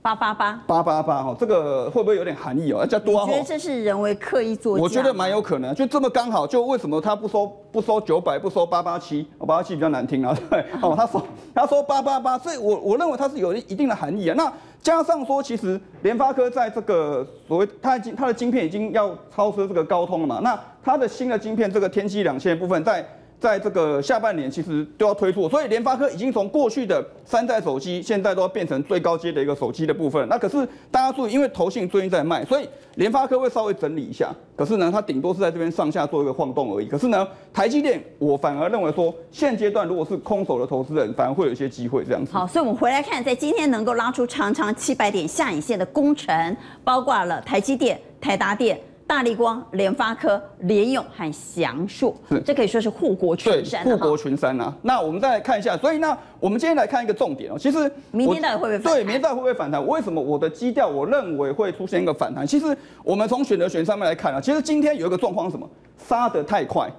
[0.01, 2.79] 八八八八八八哈，这个会不会有点含义哦？
[2.79, 3.21] 要加多？
[3.21, 4.77] 我觉得这是人为刻意做。
[4.77, 9.27] 我觉得蛮有可能，就这么刚好，就为什么他不收不收九百，不收八八七？
[9.37, 11.21] 八八七比较难听啊， 对哦，他收
[11.53, 14.35] 他收八八八，所以我我认为它是有一定的含义啊。
[14.37, 20.39] 那加上说，其实联发科在这个所谓它已经它的晶片已经要超车这个高通了嘛？
[20.41, 23.05] 那它的新的晶片这个天玑两千的部分在。
[23.39, 30.27] 在这个下半年，其实都要推出，所以联发科已经从过去的山寨手机，现在都要变成最高阶的一个手机的部分。
[30.27, 34.33] 那可是大家注意，因为投信最近在卖，所以联发科会稍微整理一下。
[34.55, 36.87] 可是呢，它顶多是在这边上下做一个晃动而已。
[36.87, 42.33] 可是呢，台积电我反而认为说，现阶段如果是空手的投资人，反而会有一些机会这样子。
[42.33, 48.79] 好，所以我们回来看，在今天能够拉出长长七百点下影线的功臣，包括了台积电、台达电。
[49.07, 52.13] 大力光、联发科、联咏和翔硕，
[52.45, 53.81] 这可以说是护国群山。
[53.85, 54.73] 护国群山啊！
[54.81, 57.57] 那我们再来看一下，所以呢，我们今天来看一个重点哦。
[57.57, 58.93] 其实明天到底会不会反弹？
[58.93, 59.87] 对，明天到底会不会反弹？
[59.87, 62.45] 为什么我的基调我认为会出现一个反弹？
[62.45, 65.67] 其实我们从选择权上面来看啊，其实今天有一个状况是什么？
[65.97, 66.91] 杀得太快。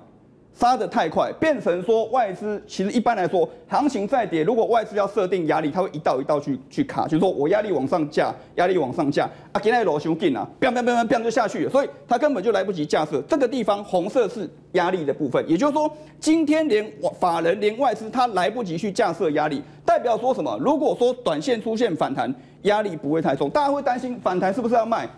[0.58, 13.22] 杀得太快，变成说外资其实一般来说，行情再跌，如果外资要设定压力，它会一道一道去去卡，就是说我压力往上架，压力往上架啊，给那螺旋紧啊，砰砰砰砰砰就下去了，所以它根本就来不及架设。
[13.28, 16.84] 这个地方红色是压力的部分，也就是说，今天连
[17.20, 20.58] 法人连外资它来不及去架设压力，代表说什么？
[20.60, 25.08] 如果说短线出现反弹，压力不会太重，大家会担心反弹是不是要卖？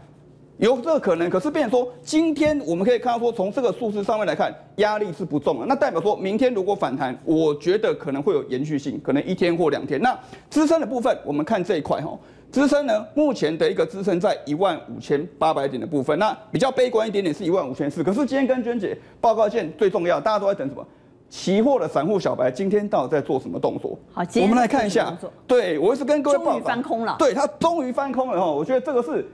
[0.61, 5.65] 有这个可能，可是变成说，今天我们可以看到说，从这个数字上面来看，压力是不重的。
[5.65, 9.99] 那代表说明天如果反弹，我觉得可能会有延续性，可能一天或两天。
[10.03, 10.17] 那
[10.51, 12.11] 支撑的部分，我们看这一块哈，
[12.53, 16.19] 支撑呢，目前的一个支撑在一万五千八百点的部分。
[16.19, 18.05] 那比较悲观一点点是一万五千四。
[18.05, 20.87] 可是今天跟娟姐报告一件最重要，大家都在等什么？
[21.31, 23.99] 期货的散户小白今天到底在做什么动作？
[24.13, 25.17] 好，我们来看一下。
[25.47, 27.17] 对，我是跟各位报告，终于翻空了。
[27.19, 29.27] 对，他终于翻空了哈，我觉得这个是。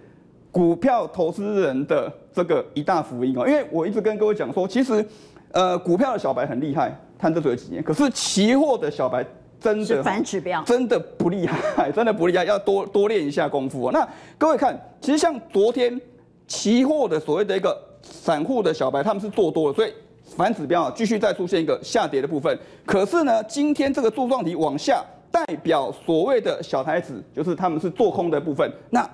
[0.57, 5.07] 股票投资人的这个一大福音哦，因为我一直跟各位讲说，其实，
[5.53, 9.23] 呃，股票的小白很厉害，贪这嘴几年，可是期货的小白
[9.61, 13.91] 真的反指标，真的不厉害， 真的不厉害，要多多练一下功夫哦。
[13.93, 16.01] 那各位看，其实像昨天
[16.47, 19.93] 期货的所谓的一个散户的小白，他们是做多了，所以
[20.25, 22.59] 反指标啊继续再出现一个下跌的部分。
[22.87, 28.73] 可是呢，今天这个柱状体往下，代表所谓的小台子，就是他们是做空的部分。
[28.89, 29.07] 那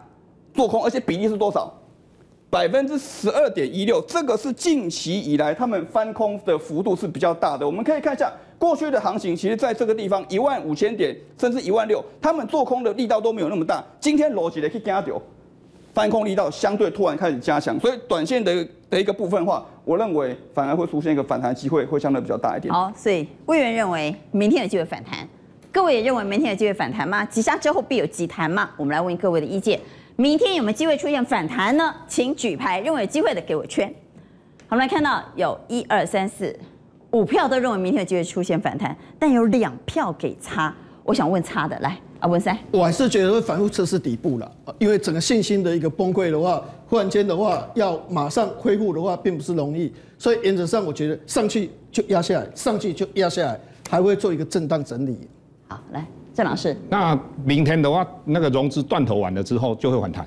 [0.54, 1.72] 做空，而且比例是多少？
[2.50, 7.64] 百分之十二点一六，这个是近期以来他们翻空的幅度是比较大的。
[7.64, 13.82] 我们可以看一下过去的行情，其实在这个地方一万五千点甚至一万六，他们做空的力道都没有那么大。
[13.98, 15.18] 今天逻辑的可以加掉，
[15.94, 22.70] 翻空力道相对突然开始加强，所以短线的的一个部分的话，我认为反而会出现一个反弹机会，会相对比较大一点。
[22.70, 25.26] 好，所以魏源认为明天有机会反弹，
[25.72, 27.24] 各位也认为明天有机会反弹吗？
[27.24, 28.68] 急杀之后必有急弹吗？
[28.76, 29.80] 我们来问各位的意见。
[30.16, 31.94] 明天有没有机会出现反弹呢？
[32.06, 33.88] 请举牌，认为有机会的给我圈。
[34.68, 36.54] 好，我们来看到有一二三四
[37.12, 40.74] 五票都认为明天有机会出现反弹，但有两票给差。
[41.04, 49.92] 我想问差的，来啊，文三，我还是觉得会反复测试底部了，因为整个信心的一个崩溃的话，忽然间的话要马上恢复的话，并不是容易。
[50.18, 53.58] 所以原则上，我觉得上去就压下来，上去就压下来，
[53.90, 55.18] 还会做一个震荡整理。
[55.66, 56.06] 好，来。
[56.34, 60.26] 郑老师，那明天的话，那个融资断头完了之后就会反弹，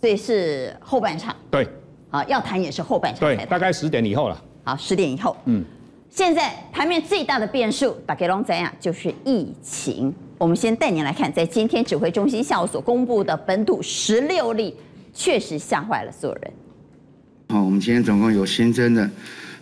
[0.00, 1.34] 所以是后半场。
[1.50, 1.66] 对，
[2.10, 3.20] 好，要谈也是后半场。
[3.20, 4.42] 对，大概十点以后了。
[4.64, 5.34] 好，十点以后。
[5.46, 5.64] 嗯，
[6.10, 10.14] 现在盘面最大的变数，打给龙仔啊，就是疫情。
[10.36, 14.76] 我们先带您来看，在今天指挥中心下午所公布的本土十六例，
[15.14, 16.52] 确实吓坏了所有人。
[17.48, 19.10] 好，我们今天总共有新增的，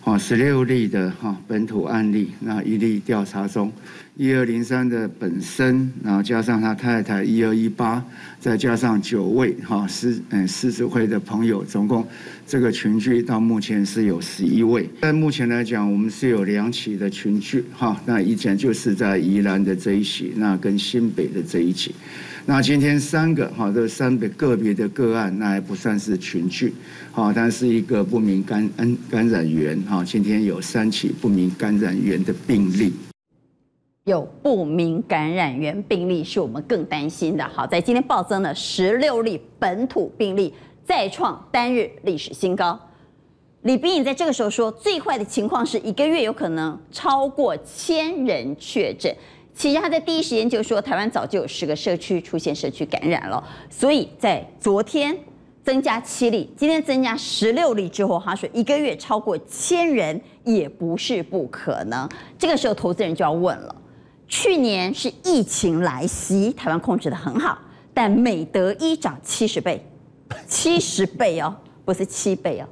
[0.02, 3.72] 哦，十六例的哈本土案例，那一例调查中。
[4.20, 8.04] 一二零三的本身，然后加上他太太一二一八，
[8.40, 12.04] 再加上九位哈狮嗯狮子会的朋友，总共
[12.44, 14.90] 这个群聚到目前是有十一位。
[14.98, 21.94] 但目前来讲，我们是有两起的群聚哈，那以前就是在宜兰的这一起，那跟新北的这一起。
[22.44, 26.74] 那今天三个哈，这三个个别的个案，那还不算是群聚，
[27.12, 32.92] 好，但是一个不明感染感染源哈，今天有三起不明感染源的病例。
[34.08, 37.46] 有不明感染源病例是我们更担心的。
[37.46, 42.80] 好，在今天暴增了十六例本土病例，再创单日历史新高。
[43.62, 49.14] 李斌颖在这个时候说，最坏的情况是一个月有可能超过千人确诊。
[49.52, 53.46] 其实他在第一时间就说，台湾早就有十个社区出现社区感染了。
[53.68, 55.14] 所以在昨天
[55.62, 62.08] 增加七例，今天增加十六例之后，他说一个月超过千人也不是不可能。
[62.38, 63.74] 这个时候，投资人就要问了。
[64.28, 67.58] 去年是疫情来袭，台湾控制的很好，
[67.94, 69.82] 但美德一涨七十倍，
[70.46, 72.68] 七十倍哦，不是七倍哦。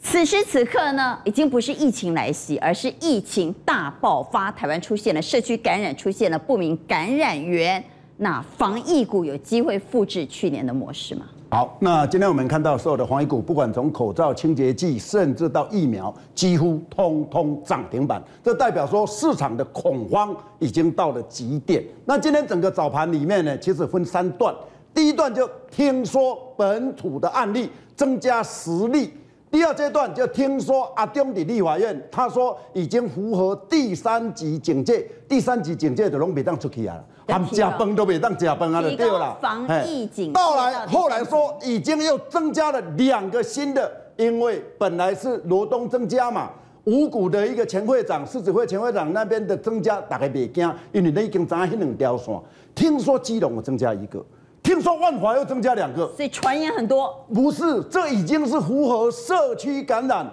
[0.00, 7.84] 此时此刻呢，已经不是疫情来袭，而是疫情大爆发，台湾出现了社区感染，出现了不明感染源。
[8.16, 11.26] 那防疫股有机会复制去年的模式吗？
[11.48, 18.20] 好，那今天我们看到所有的防疫股，不管从口罩、清洁剂，甚至到疫苗，几乎通通涨停板。
[18.42, 21.84] 这代表说市场的恐慌已经到了极点。
[22.04, 24.52] 那今天整个早盘里面呢，其实分三段。
[24.92, 29.12] 第一段就听说本土的案例增加十例，
[29.48, 36.98] 第二阶段就听说阿中的立法院，他说已经符合第三级警戒，第三级警戒就拢别当出去啊。
[37.26, 39.36] 他们 加崩都没当加崩啊，就对了。
[39.40, 46.50] 防疫警到来后来说已经又增加了两个新的，因为本来是罗东增加嘛，
[46.84, 52.34] 五股的一个前会长、狮子会前会长那边的增加，大概袂惊，因为你已经涨那两条线。
[52.74, 54.24] 听说基隆我增加一个，
[54.62, 57.24] 听说万华又增加两个，所以传言很多。
[57.34, 60.26] 不是，这已经是符合社区感染。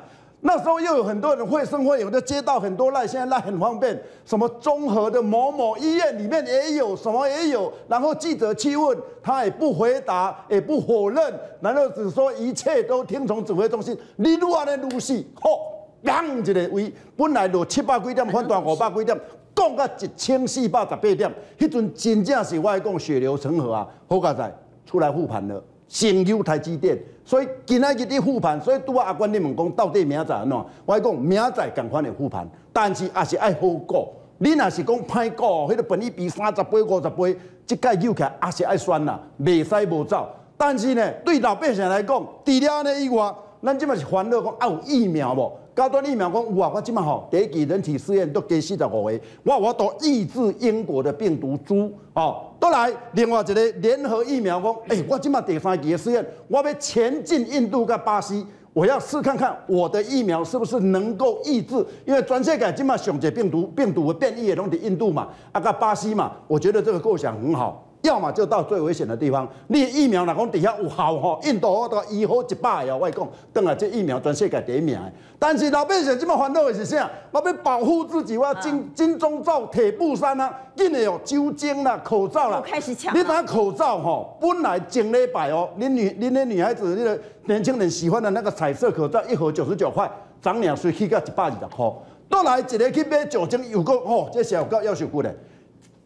[0.46, 13.98] 那时候又有很多人会生会有的接到很多赖，现在赖很方便，什么综合的某某医院里面也有，什么也有，然后记者去问他也不回答，也不否认，然后只说一切都听从指挥中心。
[14.18, 15.24] 你如何的如是？
[15.42, 19.18] 吼，两一个位本来就七百几点，反弹五百几点，
[19.56, 23.88] 降到一千四百十八点，迄阵真正是我讲血流成河啊！
[24.10, 24.54] 好佳哉
[24.86, 26.98] 出来护盘了，先有台积电。
[27.24, 30.66] 所以今仔日的复盘，所以拄啊阿关你问讲到底明仔安怎？
[30.86, 34.10] 我讲明仔赶快的复盘，但是也是爱好股。
[34.40, 40.28] 你若是讲歹股，迄个本益比三十八、五十八，即个又起来也是爱选啦，未使无走。
[40.58, 45.52] 但是呢，对老百姓来讲，除了安尼以外，咱即嘛是烦恼讲啊有疫苗无？
[45.76, 52.52] 高端疫苗讲有啊，我即嘛吼第一期人体试验都加四十五个，我我都抑制英国的病毒株哦。
[52.60, 67.84] 都来另外一个联合疫苗讲，哎、欸，我即嘛第三期的试验，我要前进印度跟巴西，我要试看看我的疫苗是不是能够抑制，因为全世界即嘛上个病毒病毒的变异也拢在印度嘛，啊个巴西嘛，我觉得这个构想很好。
[68.04, 75.00] 要么就到最危险的地方，你疫苗哪讲底下有效吼，印度我都医好一百个，我讲，等下这疫苗全世界第一名。
[75.40, 77.10] 但是老百姓这么烦恼的是啥？
[77.32, 82.62] 我要保护自己，我要金金钟罩铁布衫啊，印的有酒精啦、口罩啦。
[82.66, 83.18] 开始抢。
[83.18, 90.12] 你拿口罩吼，本来前礼拜哦，你女你那女孩子那个年轻人喜欢的那个彩色口罩，一盒九十九块，
[90.42, 91.90] 涨两岁去到一百二十块。
[92.28, 95.34] 倒来一个去买酒精，又讲吼，这小哥要求贵嘞，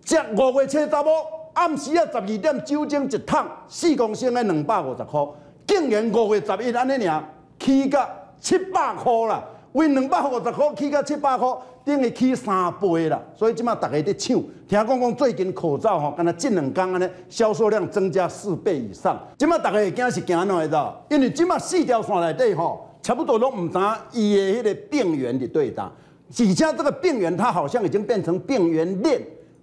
[0.06, 1.37] 这五月七十某。
[1.58, 5.20] 暗时啊，十二点酒精一桶四公升的两百五十块，
[5.66, 7.24] 竟然五月十一安尼尔
[7.60, 8.08] 起到
[8.40, 11.48] 七百块啦，为两百五十块起到七百块，
[11.84, 13.20] 等于起三倍啦。
[13.36, 19.20] 所以即马大家在抢，听讲讲最近口罩吼，敢若近两天安尼销售量增加四倍以上。
[19.40, 21.04] 即马大家会惊是惊安怎会知道？
[21.10, 23.80] 因为即马四条线内底吼，差不多拢唔知
[24.12, 29.20] 伊的迄个病原的对打，而且这个病原它好像已经变成病原链，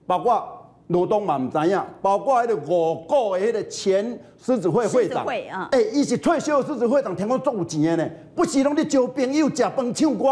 [0.08, 0.60] 包括。
[0.88, 5.24] 罗东嘛毋知影，包括迄个五股的迄个前狮子会会长，
[5.72, 10.26] 哎，伊是退休的狮子会长，听讲足有钱的呢，不是拢咧招朋友食饭唱歌。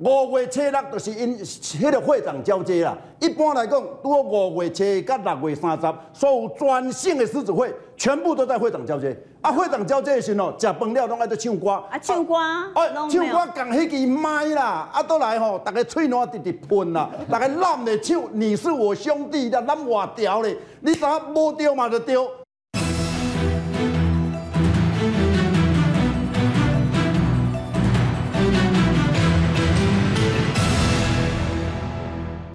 [0.00, 2.96] 五月七六就是因迄个会长交接啦。
[3.18, 9.14] 一般来讲，拄好五月七甲六月三十，所有全省的狮子会全部都在会长交接。
[9.40, 11.70] 啊，会长交接的时候，食饭了拢爱在唱歌。
[11.70, 12.34] 啊，唱歌。
[12.74, 22.14] 哎，唱歌共迄支麦啦，啊，倒来吼，大家喙暖直直喷啦， 大家揽咧唱，你是我兄弟的，揽外调咧，你知影无对嘛就对。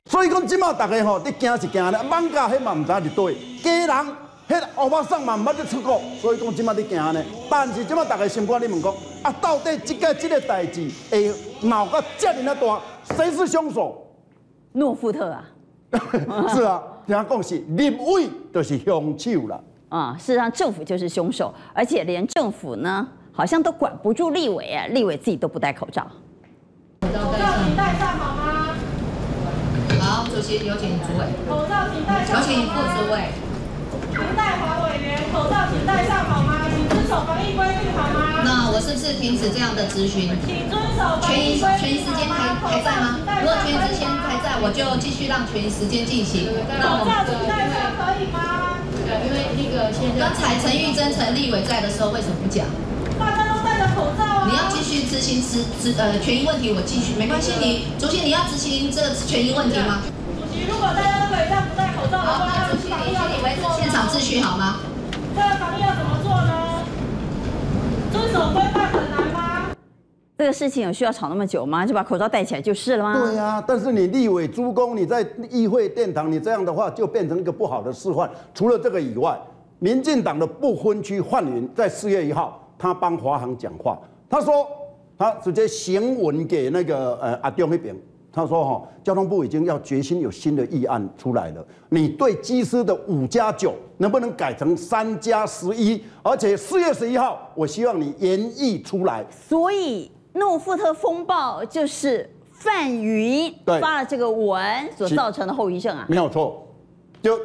[0.09, 4.07] 所以讲，即马大家吼，你惊是惊咧，放假迄嘛毋知是对，家人
[4.53, 7.25] 迄欧巴桑嘛毋捌得出国，所以讲即马你惊咧。
[7.49, 12.79] 但是即马大家心肝，你问讲，啊，到底即个即个代志会闹个遮尔那大，
[13.15, 13.99] 谁是凶手？
[14.73, 15.43] 诺富特啊，
[16.53, 19.59] 是啊，听讲是立委就是凶手啦。
[19.89, 26.05] 啊，事实上政府就是凶手，而且连政府呢，好像都管不住立委啊，立委自己都不戴口罩。
[27.01, 28.75] 口罩请戴上好吗？
[29.99, 31.25] 好，主席有请主委。
[31.49, 32.39] 口罩请戴上。
[32.39, 33.29] 有请副主委。
[34.13, 36.69] 林岱华委员，口罩请戴上好吗？
[36.69, 38.45] 请遵守防疫规矩好吗？
[38.45, 40.29] 那我是不是停止这样的咨询？
[40.45, 41.81] 请遵守防疫规矩。
[41.81, 43.17] 权益时间还还在吗？
[43.41, 46.45] 如果权益时间还在，我就继续让权益时间进行。
[46.45, 48.77] 口罩请戴上可以吗？
[49.03, 52.65] 对，因为那个现在刚才陈玉珍陈立伟在的时候，为什么不讲？
[53.17, 54.45] 大家都戴着口罩啊。
[54.45, 57.53] 你要继续执行执执呃权益问题，我继续没关系。
[57.59, 60.01] 你主席你要执行这个权益问题吗？
[60.37, 61.82] 主席，如果大家都可以这样不戴
[63.77, 64.79] 现场秩序好吗？
[65.35, 66.83] 这个防疫要怎么做呢？
[68.11, 69.75] 遵守规范很难吗？
[70.37, 71.85] 这个事情有需要吵那么久吗？
[71.85, 73.13] 就把口罩戴起来就是了吗？
[73.23, 78.29] 对呀、啊，但是你立委诸公，你在议会殿堂，你这样的话就变成一个不好的示范。
[78.53, 79.39] 除了这个以外。
[79.79, 83.99] 民进党的不分区范云在四月一号，他帮华航讲话，
[84.29, 84.65] 他说
[85.17, 87.93] 他直接行文给那个呃阿中那边，
[88.33, 96.03] 他说哈，交通部已经要决心有新的议案出来了，你对机师的五加九能不能改成三加十一？
[96.23, 99.23] 而且四月十一号，我希望你研议出来。
[99.29, 104.59] 所以诺富特风暴就是范云发了这个文
[104.97, 106.67] 所造成的后遗症啊，没有错，
[107.21, 107.39] 就。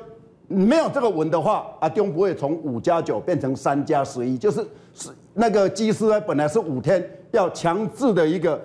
[0.51, 8.59] 没有这个文的话，阿丁不会从五加九变成三加十一，就是是那个机师呢，本来是五天要强制的一个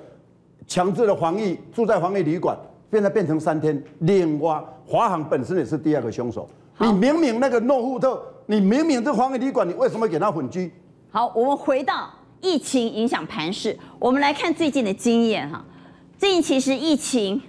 [0.68, 2.58] 强制的防疫，住在防疫旅馆，
[2.92, 3.82] 现在变成三天。
[4.00, 6.48] 另外，华航本身也是第二个凶手。
[6.80, 10.72] 你明明那个诺富特，你明明这防疫旅馆，你为什么给他混居？
[11.12, 12.10] 好，我们回到
[12.42, 15.64] 疫情影响盘势，我们来看最近的经验哈。
[16.18, 17.42] 最近其实疫情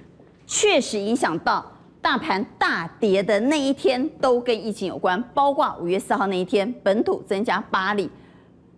[0.47, 1.65] 确实影响到。
[2.05, 8.11] 大盘大跌的那一天都跟疫情有关，包括五月四号那一天，本土增加八例，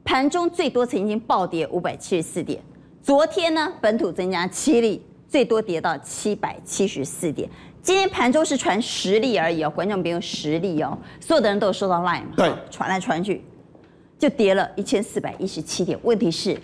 [0.05, 2.63] 盘中最多曾经暴跌五百七十四点。
[3.07, 7.49] 昨天呢，本土增加七例，最多跌到七百七十四点。
[7.81, 12.33] 今天盘中是传十例而已哦，观众朋友十例哦，所有的人都有收到 line 嘛？
[12.37, 13.45] 对，传来传去，
[14.19, 15.97] 就跌了一千四百一十七点。
[16.03, 16.55] 问题是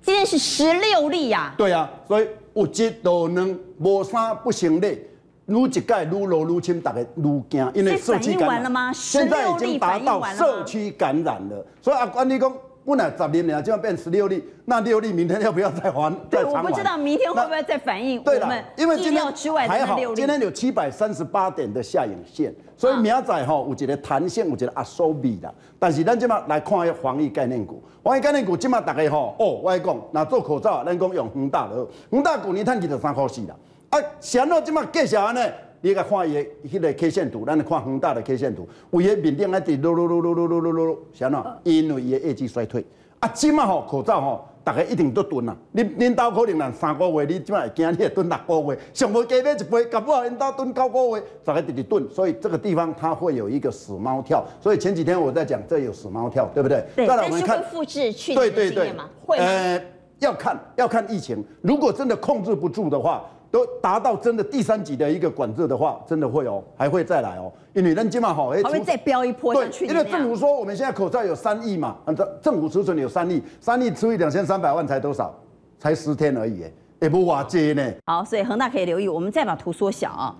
[0.00, 1.54] 今天是十六例呀、啊。
[1.58, 4.88] 对啊，所以有一都能无三不行的。
[4.88, 11.66] 愈一届愈落愈深，大家愈惊，因为社区感染，现在已经达到社区感染了。
[11.82, 12.50] 所以阿关你讲，
[12.84, 16.12] 本来十例呢，就要变十六例，那六例明天要不要再还？
[16.28, 18.20] 对，我不知道明天会不会再反应。
[18.22, 19.22] 对了，因为今天
[19.68, 25.54] 还好，今天有七百三十八点的下影线，所以明仔吼有一个弹性，有一个压缩比的。
[25.78, 33.54] 但是咱今麦来看一下防疫概念股，防疫概念股今麦大家吼哦，我来讲，那做口罩，咱讲用恒大的，恒大股你赚几十三块四啦。
[33.90, 35.40] 啊，啥喏，即马继续安尼，
[35.82, 41.44] 你个看伊个迄个 K 线图，咱来看恒大的 K 线图，有伊面顶一直噜噜噜噜噜噜噜噜，啥喏？
[41.64, 42.84] 因为伊的业绩衰退。
[43.18, 45.56] 啊，即马吼口罩吼，大家一定都囤啊。
[45.74, 52.08] 恁恁兜可能人三个月，你即马会惊你会囤六个月，上无加买一杯，搞不好恁兜囤九个月，大家直直囤。
[52.10, 54.44] 所以这个地方它会有一个死猫跳。
[54.60, 56.84] 所以前几天我在讲，这有死猫跳，对不对？
[56.96, 57.06] 对。
[57.06, 59.08] 再来我们看复制去年的经验吗？
[59.26, 59.38] 会。
[59.38, 59.82] 呃，
[60.18, 63.24] 要看要看疫情，如果真的控制不住的话。
[63.50, 67.50] 都达到真的第三级的一个管制的话，真的会哦，还会再来哦。
[67.72, 69.52] 因为人今嘛好，哎，还会再飙一波。
[69.52, 71.96] 对，因为政府说我们现在口罩有三亿嘛，
[72.40, 75.34] 政府储存有三亿，三亿除以两千三百万才多少？
[75.78, 76.64] 才十天而已，
[77.00, 77.92] 也不瓦接呢。
[78.06, 80.36] 好，所以恒大可以留意，我们再把图缩小啊。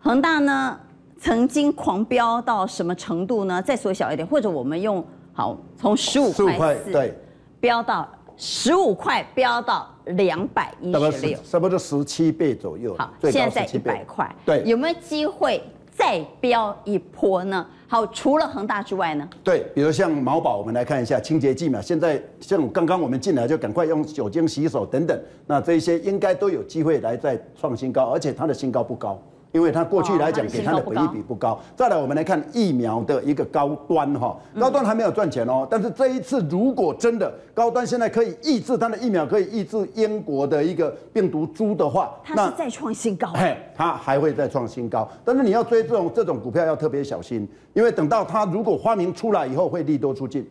[0.00, 0.80] 恒大呢，
[1.20, 3.62] 曾经狂飙到什么程度呢？
[3.62, 7.14] 再缩小一点，或者我们用好从十五块四对
[7.60, 8.08] 飙到。
[8.38, 12.94] 十五块飙到两百一十六，差不多十七倍左右。
[12.98, 17.66] 好，现在在一百块，对，有没有机会再飙一波呢？
[17.88, 19.28] 好，除了恒大之外呢？
[19.44, 21.80] 对，比如像毛宝，我们来看一下清洁剂嘛。
[21.80, 29.20] 现在像刚刚我们进来就赶快用酒精洗手等等，那这些应该都有机会来再创新高，而且它的新高不高。
[29.56, 50.46] 因为它过去来讲给它的本益比不高，再来我们来看疫苗的一个高端哈，高端还没有赚钱哦，但是这一次如果真的高端现在可以抑制它的疫苗可以抑制英国的一个病毒株的话，它是再创新高，嘿，它还会再创新高，但是你要追这种这种股票要特别小心，因为等到它如果发明出来以后会利多出尽。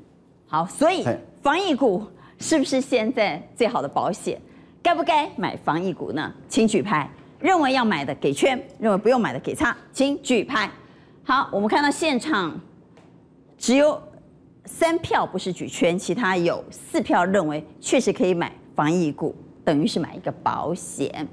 [0.48, 1.06] 好，所以
[1.44, 2.04] 防疫股
[2.40, 4.42] 是不是现在最好的保险？
[4.82, 6.34] 该不该买防疫股呢？
[6.50, 7.08] 请举牌。
[7.40, 10.70] 认为要买的给圈，认为不用买的给叉，请举牌。
[11.24, 12.60] 好，我们看到现场
[13.58, 14.02] 只有
[14.66, 21.28] 三票不是举圈，其他有四票认为确实可以买防疫股，等于是买一个保险。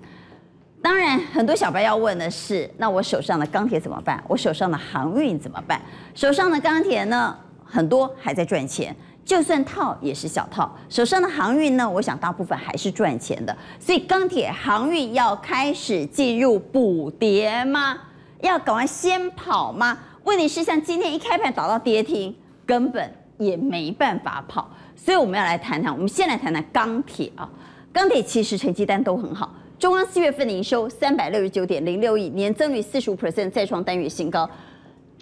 [0.82, 4.22] 当然，很多小白要问的是，那我手上的钢铁怎么办？
[4.26, 5.80] 我手上的航运怎么办？
[6.14, 8.94] 手上的钢铁呢，很多还在赚钱。
[9.24, 17.98] 就算套也是小套，手上的航运呢，我想大部分还是赚钱的，所以钢铁航运要开始进入补跌吗？
[18.40, 19.96] 要赶快先跑吗？
[20.24, 22.34] 问题是像今天一开盘找到跌停，
[22.66, 27.48] 根本也没办法跑，所以我们要来谈谈，我们先来谈谈钢铁啊，
[27.92, 34.48] 钢铁其实成绩单都很好，中钢四月份的营收三百六十九点零六亿，年增率四十五 percent，再创单月新高。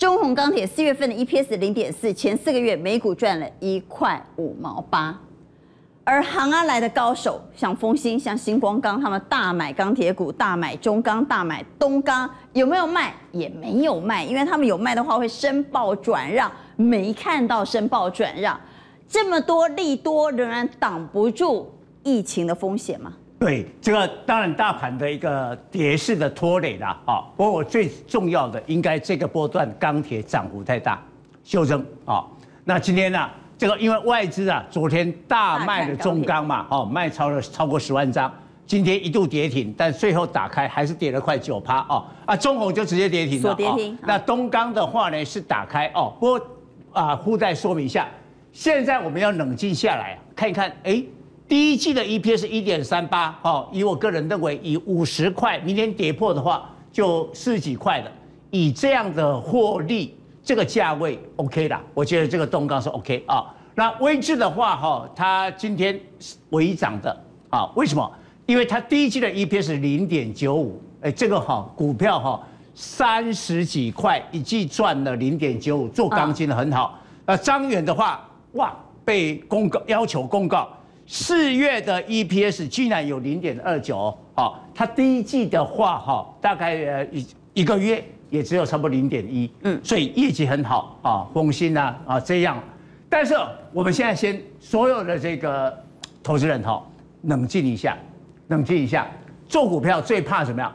[0.01, 5.15] 中鸿钢铁四月份的 EPS 零点四，前四个月每股赚了一块五毛八，
[6.05, 13.13] 而行安来的高手，像丰兴、像新光钢，他们大买钢铁股，大买中钢，大买东钢，有没有卖？
[13.31, 18.59] 也没有卖，因为他们有卖的话会申报转让，没看到申报转让，
[19.07, 21.71] 这么多利多仍然挡不住
[22.03, 23.13] 疫情的风险吗？
[23.41, 27.25] 对，这个当然大盘的一个跌势的拖累啦啊。
[27.39, 31.03] 不过我最重要的应该这个波段钢铁涨幅太大，
[31.43, 32.23] 修正啊。
[32.65, 38.31] 那今天呢，这个因为外资啊昨天大卖了中钢嘛，哦，卖超了超过十万张，
[38.67, 42.05] 今天一度跌停，但最后打开还是跌了快九趴哦。
[42.27, 43.99] 啊，中红就直接跌停了，跌停。
[44.03, 46.47] 那东钢的话呢是打开哦，不过
[46.93, 48.07] 啊，附带说明一下，
[48.53, 51.03] 现在我们要冷静下来看一看，哎。
[51.51, 58.13] 第一季的 EPS 一点三八，哦，以我个人认为，以五十块明天跌破的话，就四十几块了。
[58.53, 63.53] 以这样的获利，这个价位 OK 啦，我觉得这个东钢是 OK 啊。
[63.75, 65.99] 那威智的话，哈，它今天
[66.51, 67.11] 唯一涨的
[67.49, 68.09] 啊，为什么？
[68.47, 72.41] 因为它第一季的 EPS 零点九五，哎，这个哈股票哈
[72.77, 76.97] 三十几块一季赚了零点九五，做钢筋的很好。
[77.27, 78.73] 那张远的话，哇，
[79.05, 80.69] 被公告要求公告。
[81.13, 92.63] 四月的 EPS 居然有零点二九，好，它第一季的话，哈，大概呃一一个月也只有差不多零点一，嗯，所以业绩很好啊，丰兴啊啊这样，
[93.09, 93.35] 但是
[93.73, 95.77] 我们现在先所有的这个
[96.23, 96.81] 投资人哈，
[97.23, 97.99] 冷静一下，
[98.47, 99.09] 冷静一下，
[99.49, 100.73] 做股票最怕什么样？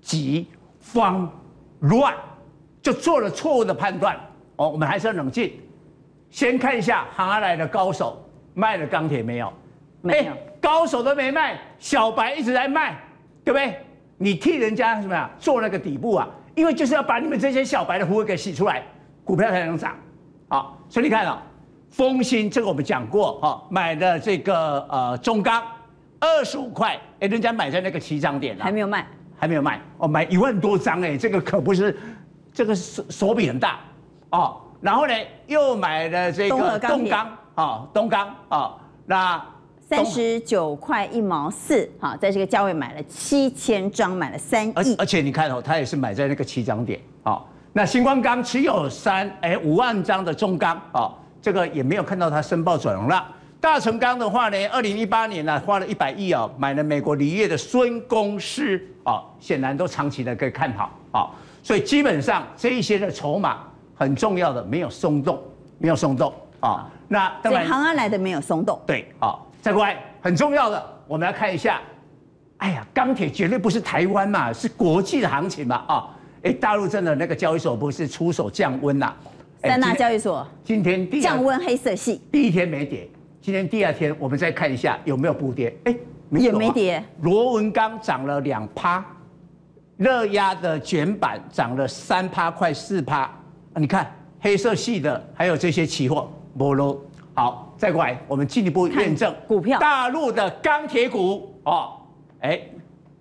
[0.00, 0.46] 急、
[0.94, 1.30] 慌、
[1.80, 2.14] 乱，
[2.80, 4.18] 就做了错误的判断，
[4.56, 5.52] 哦，我们还是要冷静，
[6.30, 8.24] 先看一下行而来的高手。
[8.54, 9.52] 卖了钢铁没有？
[10.02, 12.98] 没有、欸，高手都没卖，小白一直在卖，
[13.44, 13.76] 对不对？
[14.16, 15.30] 你替人家什么呀？
[15.38, 18.82] 做那个底部啊，因为就是要把你们这些小白的胡给洗出来，
[19.24, 19.94] 股票才能涨。
[20.48, 21.42] 好，所以你看啊，
[21.90, 25.62] 丰兴这个我们讲过，哈，买的这个呃中钢
[26.18, 31.98] 二十五块，哎、欸，人家买在那个起涨点了，还没有卖，还没有卖，哦，买一万多张，哎，这个可不是，
[32.54, 33.80] 这个手手笔很大，
[34.30, 35.14] 哦，然后呢，
[35.46, 37.36] 又买了这个东钢。
[37.60, 39.44] 啊，东钢啊，那
[39.82, 44.72] 三十九块一毛四，好，在这个价位买了七千张，买了三亿。
[44.74, 47.38] 而而且你看哦，他也是买在那个起涨点啊。
[47.74, 53.22] 那新光钢持有三哎五万张的中钢啊，这个也没有看到他申报转融了。
[53.60, 61.28] 大成钢的话呢，二零一八年呢花了一百亿啊，买了美国锂业的孙公司啊，显然都长期的可以看好啊。
[61.62, 63.58] 所以基本上这一些的筹码
[63.94, 65.38] 很重要的没有松动，
[65.76, 66.90] 没有松动啊。
[67.08, 68.80] 那当然，航安来的没有松动。
[68.86, 71.80] 对，好，再过来很重要的，我们来看一下。
[72.58, 76.06] 哎呀，钢铁绝对不是台湾嘛，是国际的行情嘛，啊，
[76.42, 79.10] 哎，大陆真的那个交易所不是出手降温呐？
[79.62, 83.08] 三大交易所今天第降温黑色系，第一天没跌，
[83.40, 85.74] 今天第二天我们再看一下有没有补跌？
[85.84, 85.96] 哎，
[86.32, 87.02] 也没跌。
[87.22, 89.02] 螺纹钢涨了两趴，
[89.96, 93.30] 热压的卷板涨了三趴，快四趴。
[93.76, 96.30] 你看黑色系的还有这些期货。
[96.56, 97.00] 不喽，
[97.34, 101.54] 好，再过来，我们进一步验证股票，大陆的钢铁股。
[101.64, 101.92] 哦，
[102.40, 102.60] 哎，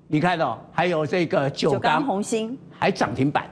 [0.07, 2.57] 你看到、哦、还有这个九钢、红星。
[2.82, 3.45] 还涨停板，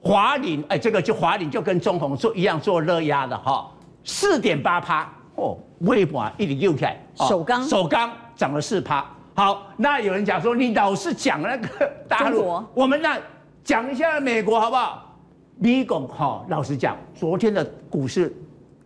[0.00, 3.68] 华菱哎，这个就华菱就跟中红做一样做热压的哈，
[4.04, 5.12] 四点八趴。
[5.34, 7.62] 哦，微博一点六起来，首钢。
[7.64, 9.04] 首钢涨了四趴，
[9.34, 13.18] 好，那有人讲说你老是讲那个大陆，我们那
[13.64, 15.16] 讲一下美国好不好？
[15.58, 18.32] 美国哈，老实讲，昨天的股市。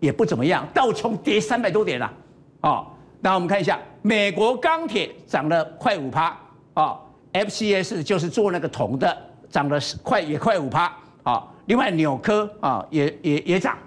[0.04, 2.12] 也不怎么样，道琼跌三百多点了，
[2.60, 2.86] 哦，
[3.20, 6.36] 那我们看一下，美国钢铁涨了快五趴，
[6.74, 7.00] 哦
[7.32, 9.16] ，FCS 就是做那个铜的，
[9.48, 10.92] 涨了快也快五趴，
[11.22, 13.78] 啊，另外纽科啊也也也涨，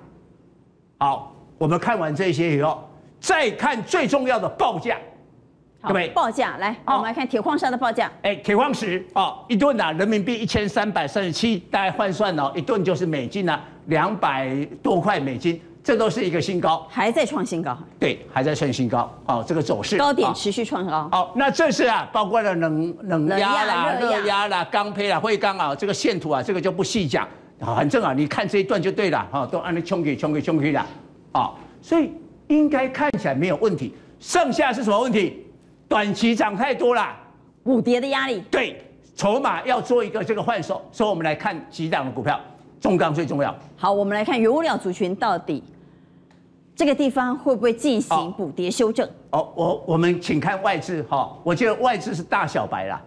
[0.98, 2.90] 好，我们看完这些以后，
[3.20, 4.98] 再看最重要的报价，
[5.84, 6.08] 对不对？
[6.10, 15.62] 报价来，我们来看铁矿砂的报价，哎，铁矿石哦，一吨啊，人民币一千三百三十七，大概换算哦，一吨就是美金啊，两百多块美金。
[15.88, 17.78] 这都是一个新高，还在创新高。
[17.98, 19.10] 对，还在创新高。
[19.26, 21.08] 哦，这个走势高点持续创高。
[21.10, 27.26] 好，那这是啊，包括了冷冷压啦、热压啦、钢坯啦、灰钢啊，这个线图啊，这个就不细讲。
[27.62, 29.26] 反正啊，你看这一段就对了。
[29.32, 30.86] 哈，都按你冲给冲给冲给了。
[31.32, 32.12] 啊，所以
[32.48, 33.96] 应该看起来没有问题。
[34.20, 35.46] 剩下是什么问题？
[35.88, 37.16] 短期涨太多了，
[37.64, 38.44] 补跌的压力。
[38.52, 38.86] 对，
[39.16, 40.86] 筹码要做一个这个换手。
[40.92, 42.38] 所以我们来看几档的股票，
[42.82, 43.56] 重钢最重要。
[43.78, 45.64] 好，我们来看原物料族群到底。
[46.78, 49.04] 这个地方会不会进行补跌修正？
[49.32, 53.02] 哦，哦我我们请看外资哈、哦，我觉得外资是大小白啦，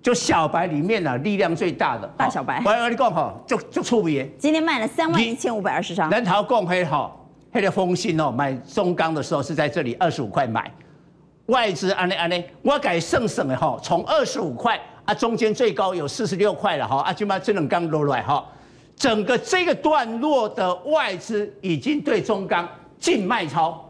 [0.00, 2.62] 就小白里面呢力量最大的大小白。
[2.64, 4.30] 我跟你讲哈，就就出名。
[4.38, 6.08] 今天卖了三万一千五百二十张。
[6.08, 7.10] 人头共黑哈，
[7.50, 10.72] 黑的风信哦，买中钢的时候是在这里二十五块买，
[11.46, 18.46] 外资安尼安尼，我改省省的哈，从二十五块啊，中间最高有四十六块了哈，啊，就把这种钢落来哈，
[18.94, 22.68] 整个这个段落的外资已经对中钢。
[22.98, 23.84] 净卖超，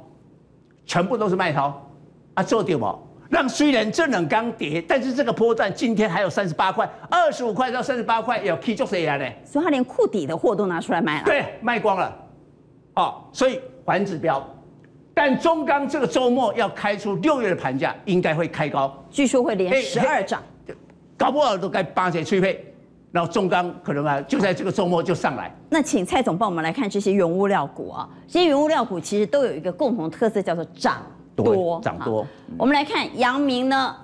[0.85, 1.83] 全部都是卖超
[2.35, 2.43] 啊！
[2.43, 2.99] 做掉嘛，
[3.31, 9.25] 让虽然这冷刚跌，但是这个波段今天还有三十八块、二十五块到三十八块有 K 做谁来呢？
[9.45, 11.25] 所以他连库底的货都拿出来卖了。
[11.25, 12.17] 对，卖光了，
[12.95, 14.47] 哦，所以还指标。
[15.15, 20.43] 但中钢这个周末要开出六月的盘价，应该会开高，据说会连十二涨，
[21.17, 22.75] 搞不好都该八折催配。
[23.17, 25.51] 然后中钢可能啊，就在这个周末就上来。
[25.71, 31.03] 那请蔡总帮我们来看这些原物料股啊，这些原物料股其实都有一个共同特色，叫做涨
[31.35, 31.81] 多。
[31.81, 32.27] 涨多。
[32.59, 33.97] 我们来看阳明呢，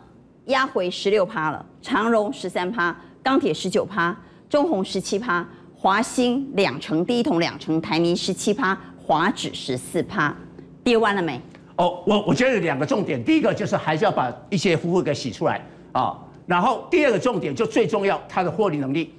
[0.46, 4.16] 压回十六趴了，长荣十三趴，钢铁十九趴，
[4.48, 5.46] 中鸿十七趴，
[5.76, 10.34] 华兴两成，第一桶两成，台泥十七趴，华指十四趴。
[10.82, 11.38] 跌完了没？
[11.76, 15.60] 哦，我我觉得有两个重点，第一个就是还是要把一些服务给洗出来
[15.92, 19.14] 啊、哦，然后第二个重点就最重要，它的获利能力。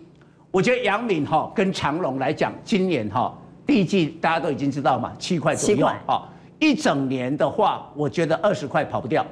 [0.51, 3.34] 我觉得杨敏哈跟长荣来讲，今年哈
[3.65, 6.21] 第一季大家都已经知道嘛，七块左右啊、哦，
[6.59, 9.26] 一整年的话，我觉得二十块跑不掉。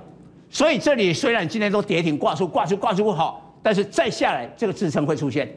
[0.49, 5.47] 所以这里虽然今天都跌停挂出挂出挂出不好，但是再下来这个支撑会出现，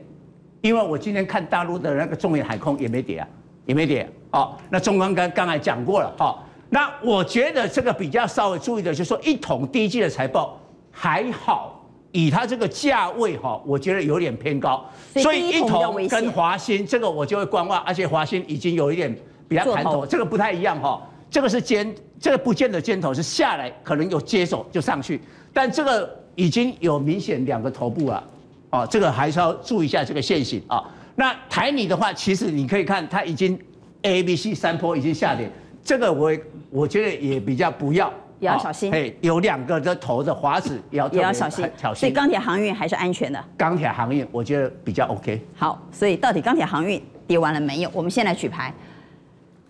[0.60, 3.28] 因为我今天看大陆的那个中远海空也没跌啊，
[3.66, 6.26] 也没跌啊、哦，那中钢刚刚才讲过了哈。
[6.26, 6.38] 哦
[6.70, 10.58] 那我觉得这个比较稍微注意的，就是说一统第一季的财报
[10.90, 11.73] 还好，
[12.14, 19.12] 以它这个价位哈，我觉得有点偏高，所以一统跟华兴这个我就会观望，而且华兴已经有一点
[19.48, 25.20] 比较盘头，这个不太一样哈，这个是尖，这个不见得尖头是下来可能有接手就上去，
[25.52, 28.22] 但这个已经有明显两个头部了，
[28.70, 30.84] 哦，这个还是要注意一下这个线型啊。
[31.16, 33.58] 那台泥的话，其实你可以看它已经
[34.02, 35.50] A、B、C 三坡已经下跌。
[35.82, 36.32] 这个我
[36.70, 38.12] 我觉得也比较不要，
[38.44, 38.92] 也要小心。
[38.92, 42.00] 哎，有两个的头的华子也要也要小心，小心。
[42.00, 43.42] 所以钢铁航运还是安全的。
[43.56, 45.40] 钢铁航运我觉得比较 OK。
[45.56, 47.90] 好，所以到底钢铁航运跌完了没有？
[47.92, 48.72] 我们先来举牌，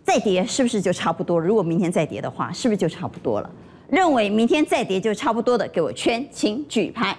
[0.03, 1.47] 再跌是不是就差不多了？
[1.47, 3.51] 如果明天再跌的话，是不是就差不多了？
[3.89, 7.17] 认为明天再跌就差不多的，给我圈，请举牌。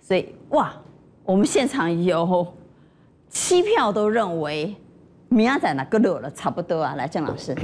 [0.00, 0.72] 所以哇，
[1.24, 2.46] 我们现场有
[3.28, 4.74] 七票都认为。
[5.32, 6.94] 明仔哪个热了差不多啊？
[6.96, 7.54] 来，郑老师。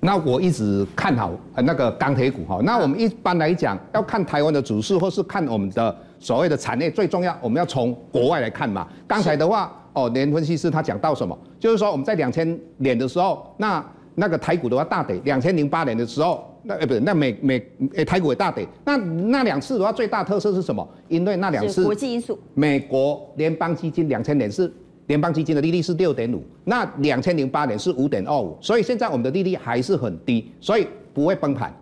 [0.00, 2.60] 那我一直看好呃那个钢铁股哈。
[2.62, 8.86] 那我们一般来讲，要看台湾的指数，或是看我们的所谓的产业，最重要我们要从国外来看嘛。
[9.08, 11.36] 刚才的话，哦，连分析师他讲到什么？
[11.58, 13.84] 就是说我们在两千年的时候，那
[14.14, 15.20] 那个台股的话大跌。
[15.24, 18.66] 两千零八年的时候，那呃不是，那美美诶台股也大跌。
[18.84, 20.88] 那那两次的话，最大特色是什么？
[21.08, 22.38] 因为那两次国际因素。
[22.54, 24.72] 美国联邦基金两千年是。
[25.08, 31.74] 联邦基金的利率是六点五，那两千零八年是五点二五，所以现在我们的利率还是很低，所以不会崩盘。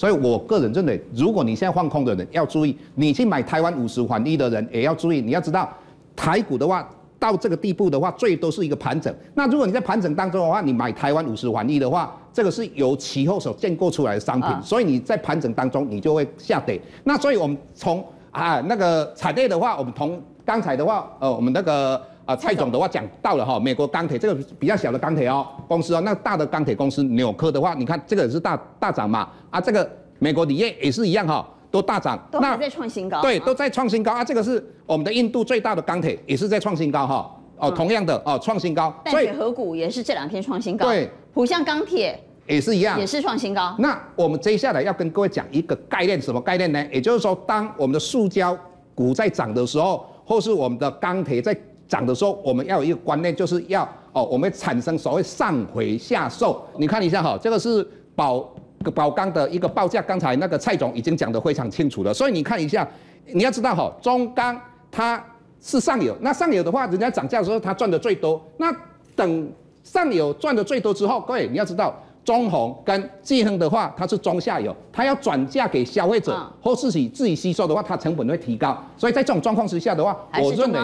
[0.00, 5.70] 所以我个人认为，如果你现在放空的人要注意，你去买台湾五十环一的人也要注意，你要知道
[6.16, 6.88] 台股的话。
[7.22, 9.14] 到这个地步的话，最多是一个盘整。
[9.34, 16.80] 那如果你在盘整当中的话，你买台湾五十环一的话，这个是由期货所建构出来的商品，啊、所以你在盘整当中你就会下跌。
[17.04, 31.48] 那所以我们从啊那个产业的话，我们从刚才的话，呃，我们那个啊蔡总的话讲到了哈，美国钢铁这个比较小的钢铁哦公司哦，那大的钢铁公司纽科的话，你看这个也是大大涨嘛，啊这个美国锂业也是一样哈。
[31.72, 33.22] 都大涨，都还在创新高。
[33.22, 34.22] 对，都在创新高啊！
[34.22, 37.34] 这个是我们的印度最大的钢铁，也是在创新高哈。
[37.56, 38.94] 哦，同样的哦，创新高。
[39.02, 40.86] 淡水河谷也是这两天创新高。
[40.86, 43.74] 对，浦项钢铁也是一样，也是创新高。
[43.78, 46.86] 那我们接下来要跟各位讲一个概念，什么概念呢？
[46.92, 48.56] 也就是说，当我们的塑胶
[48.94, 51.56] 股在涨的时候，或是我们的钢铁在
[51.88, 56.62] 涨的时候，我们要有一个观念，就是要哦，我们产生所谓上回下售。
[56.76, 57.82] 你看一下哈，这个是
[58.14, 58.51] 宝。
[58.90, 62.86] 宝钢的一个报价，刚才那个蔡总已经讲得非常清楚了，所以你看一下，
[63.26, 64.58] 你要知道哈，中钢
[64.90, 65.22] 它
[65.60, 68.74] 是上游，那上游的话，人家涨价的时候它赚的最多，那
[69.14, 69.52] 等
[69.84, 80.78] 上游赚的最多之后，各位你要知道，中鸿跟济亨的话，它是中下游，它要转嫁给消费者或自己自己吸收的话，它成本会提高，所以在这种状况之下的话，我认为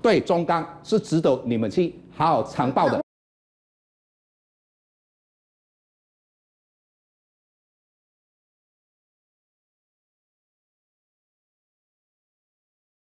[0.00, 3.01] 对中钢是值得你们去好好长报的。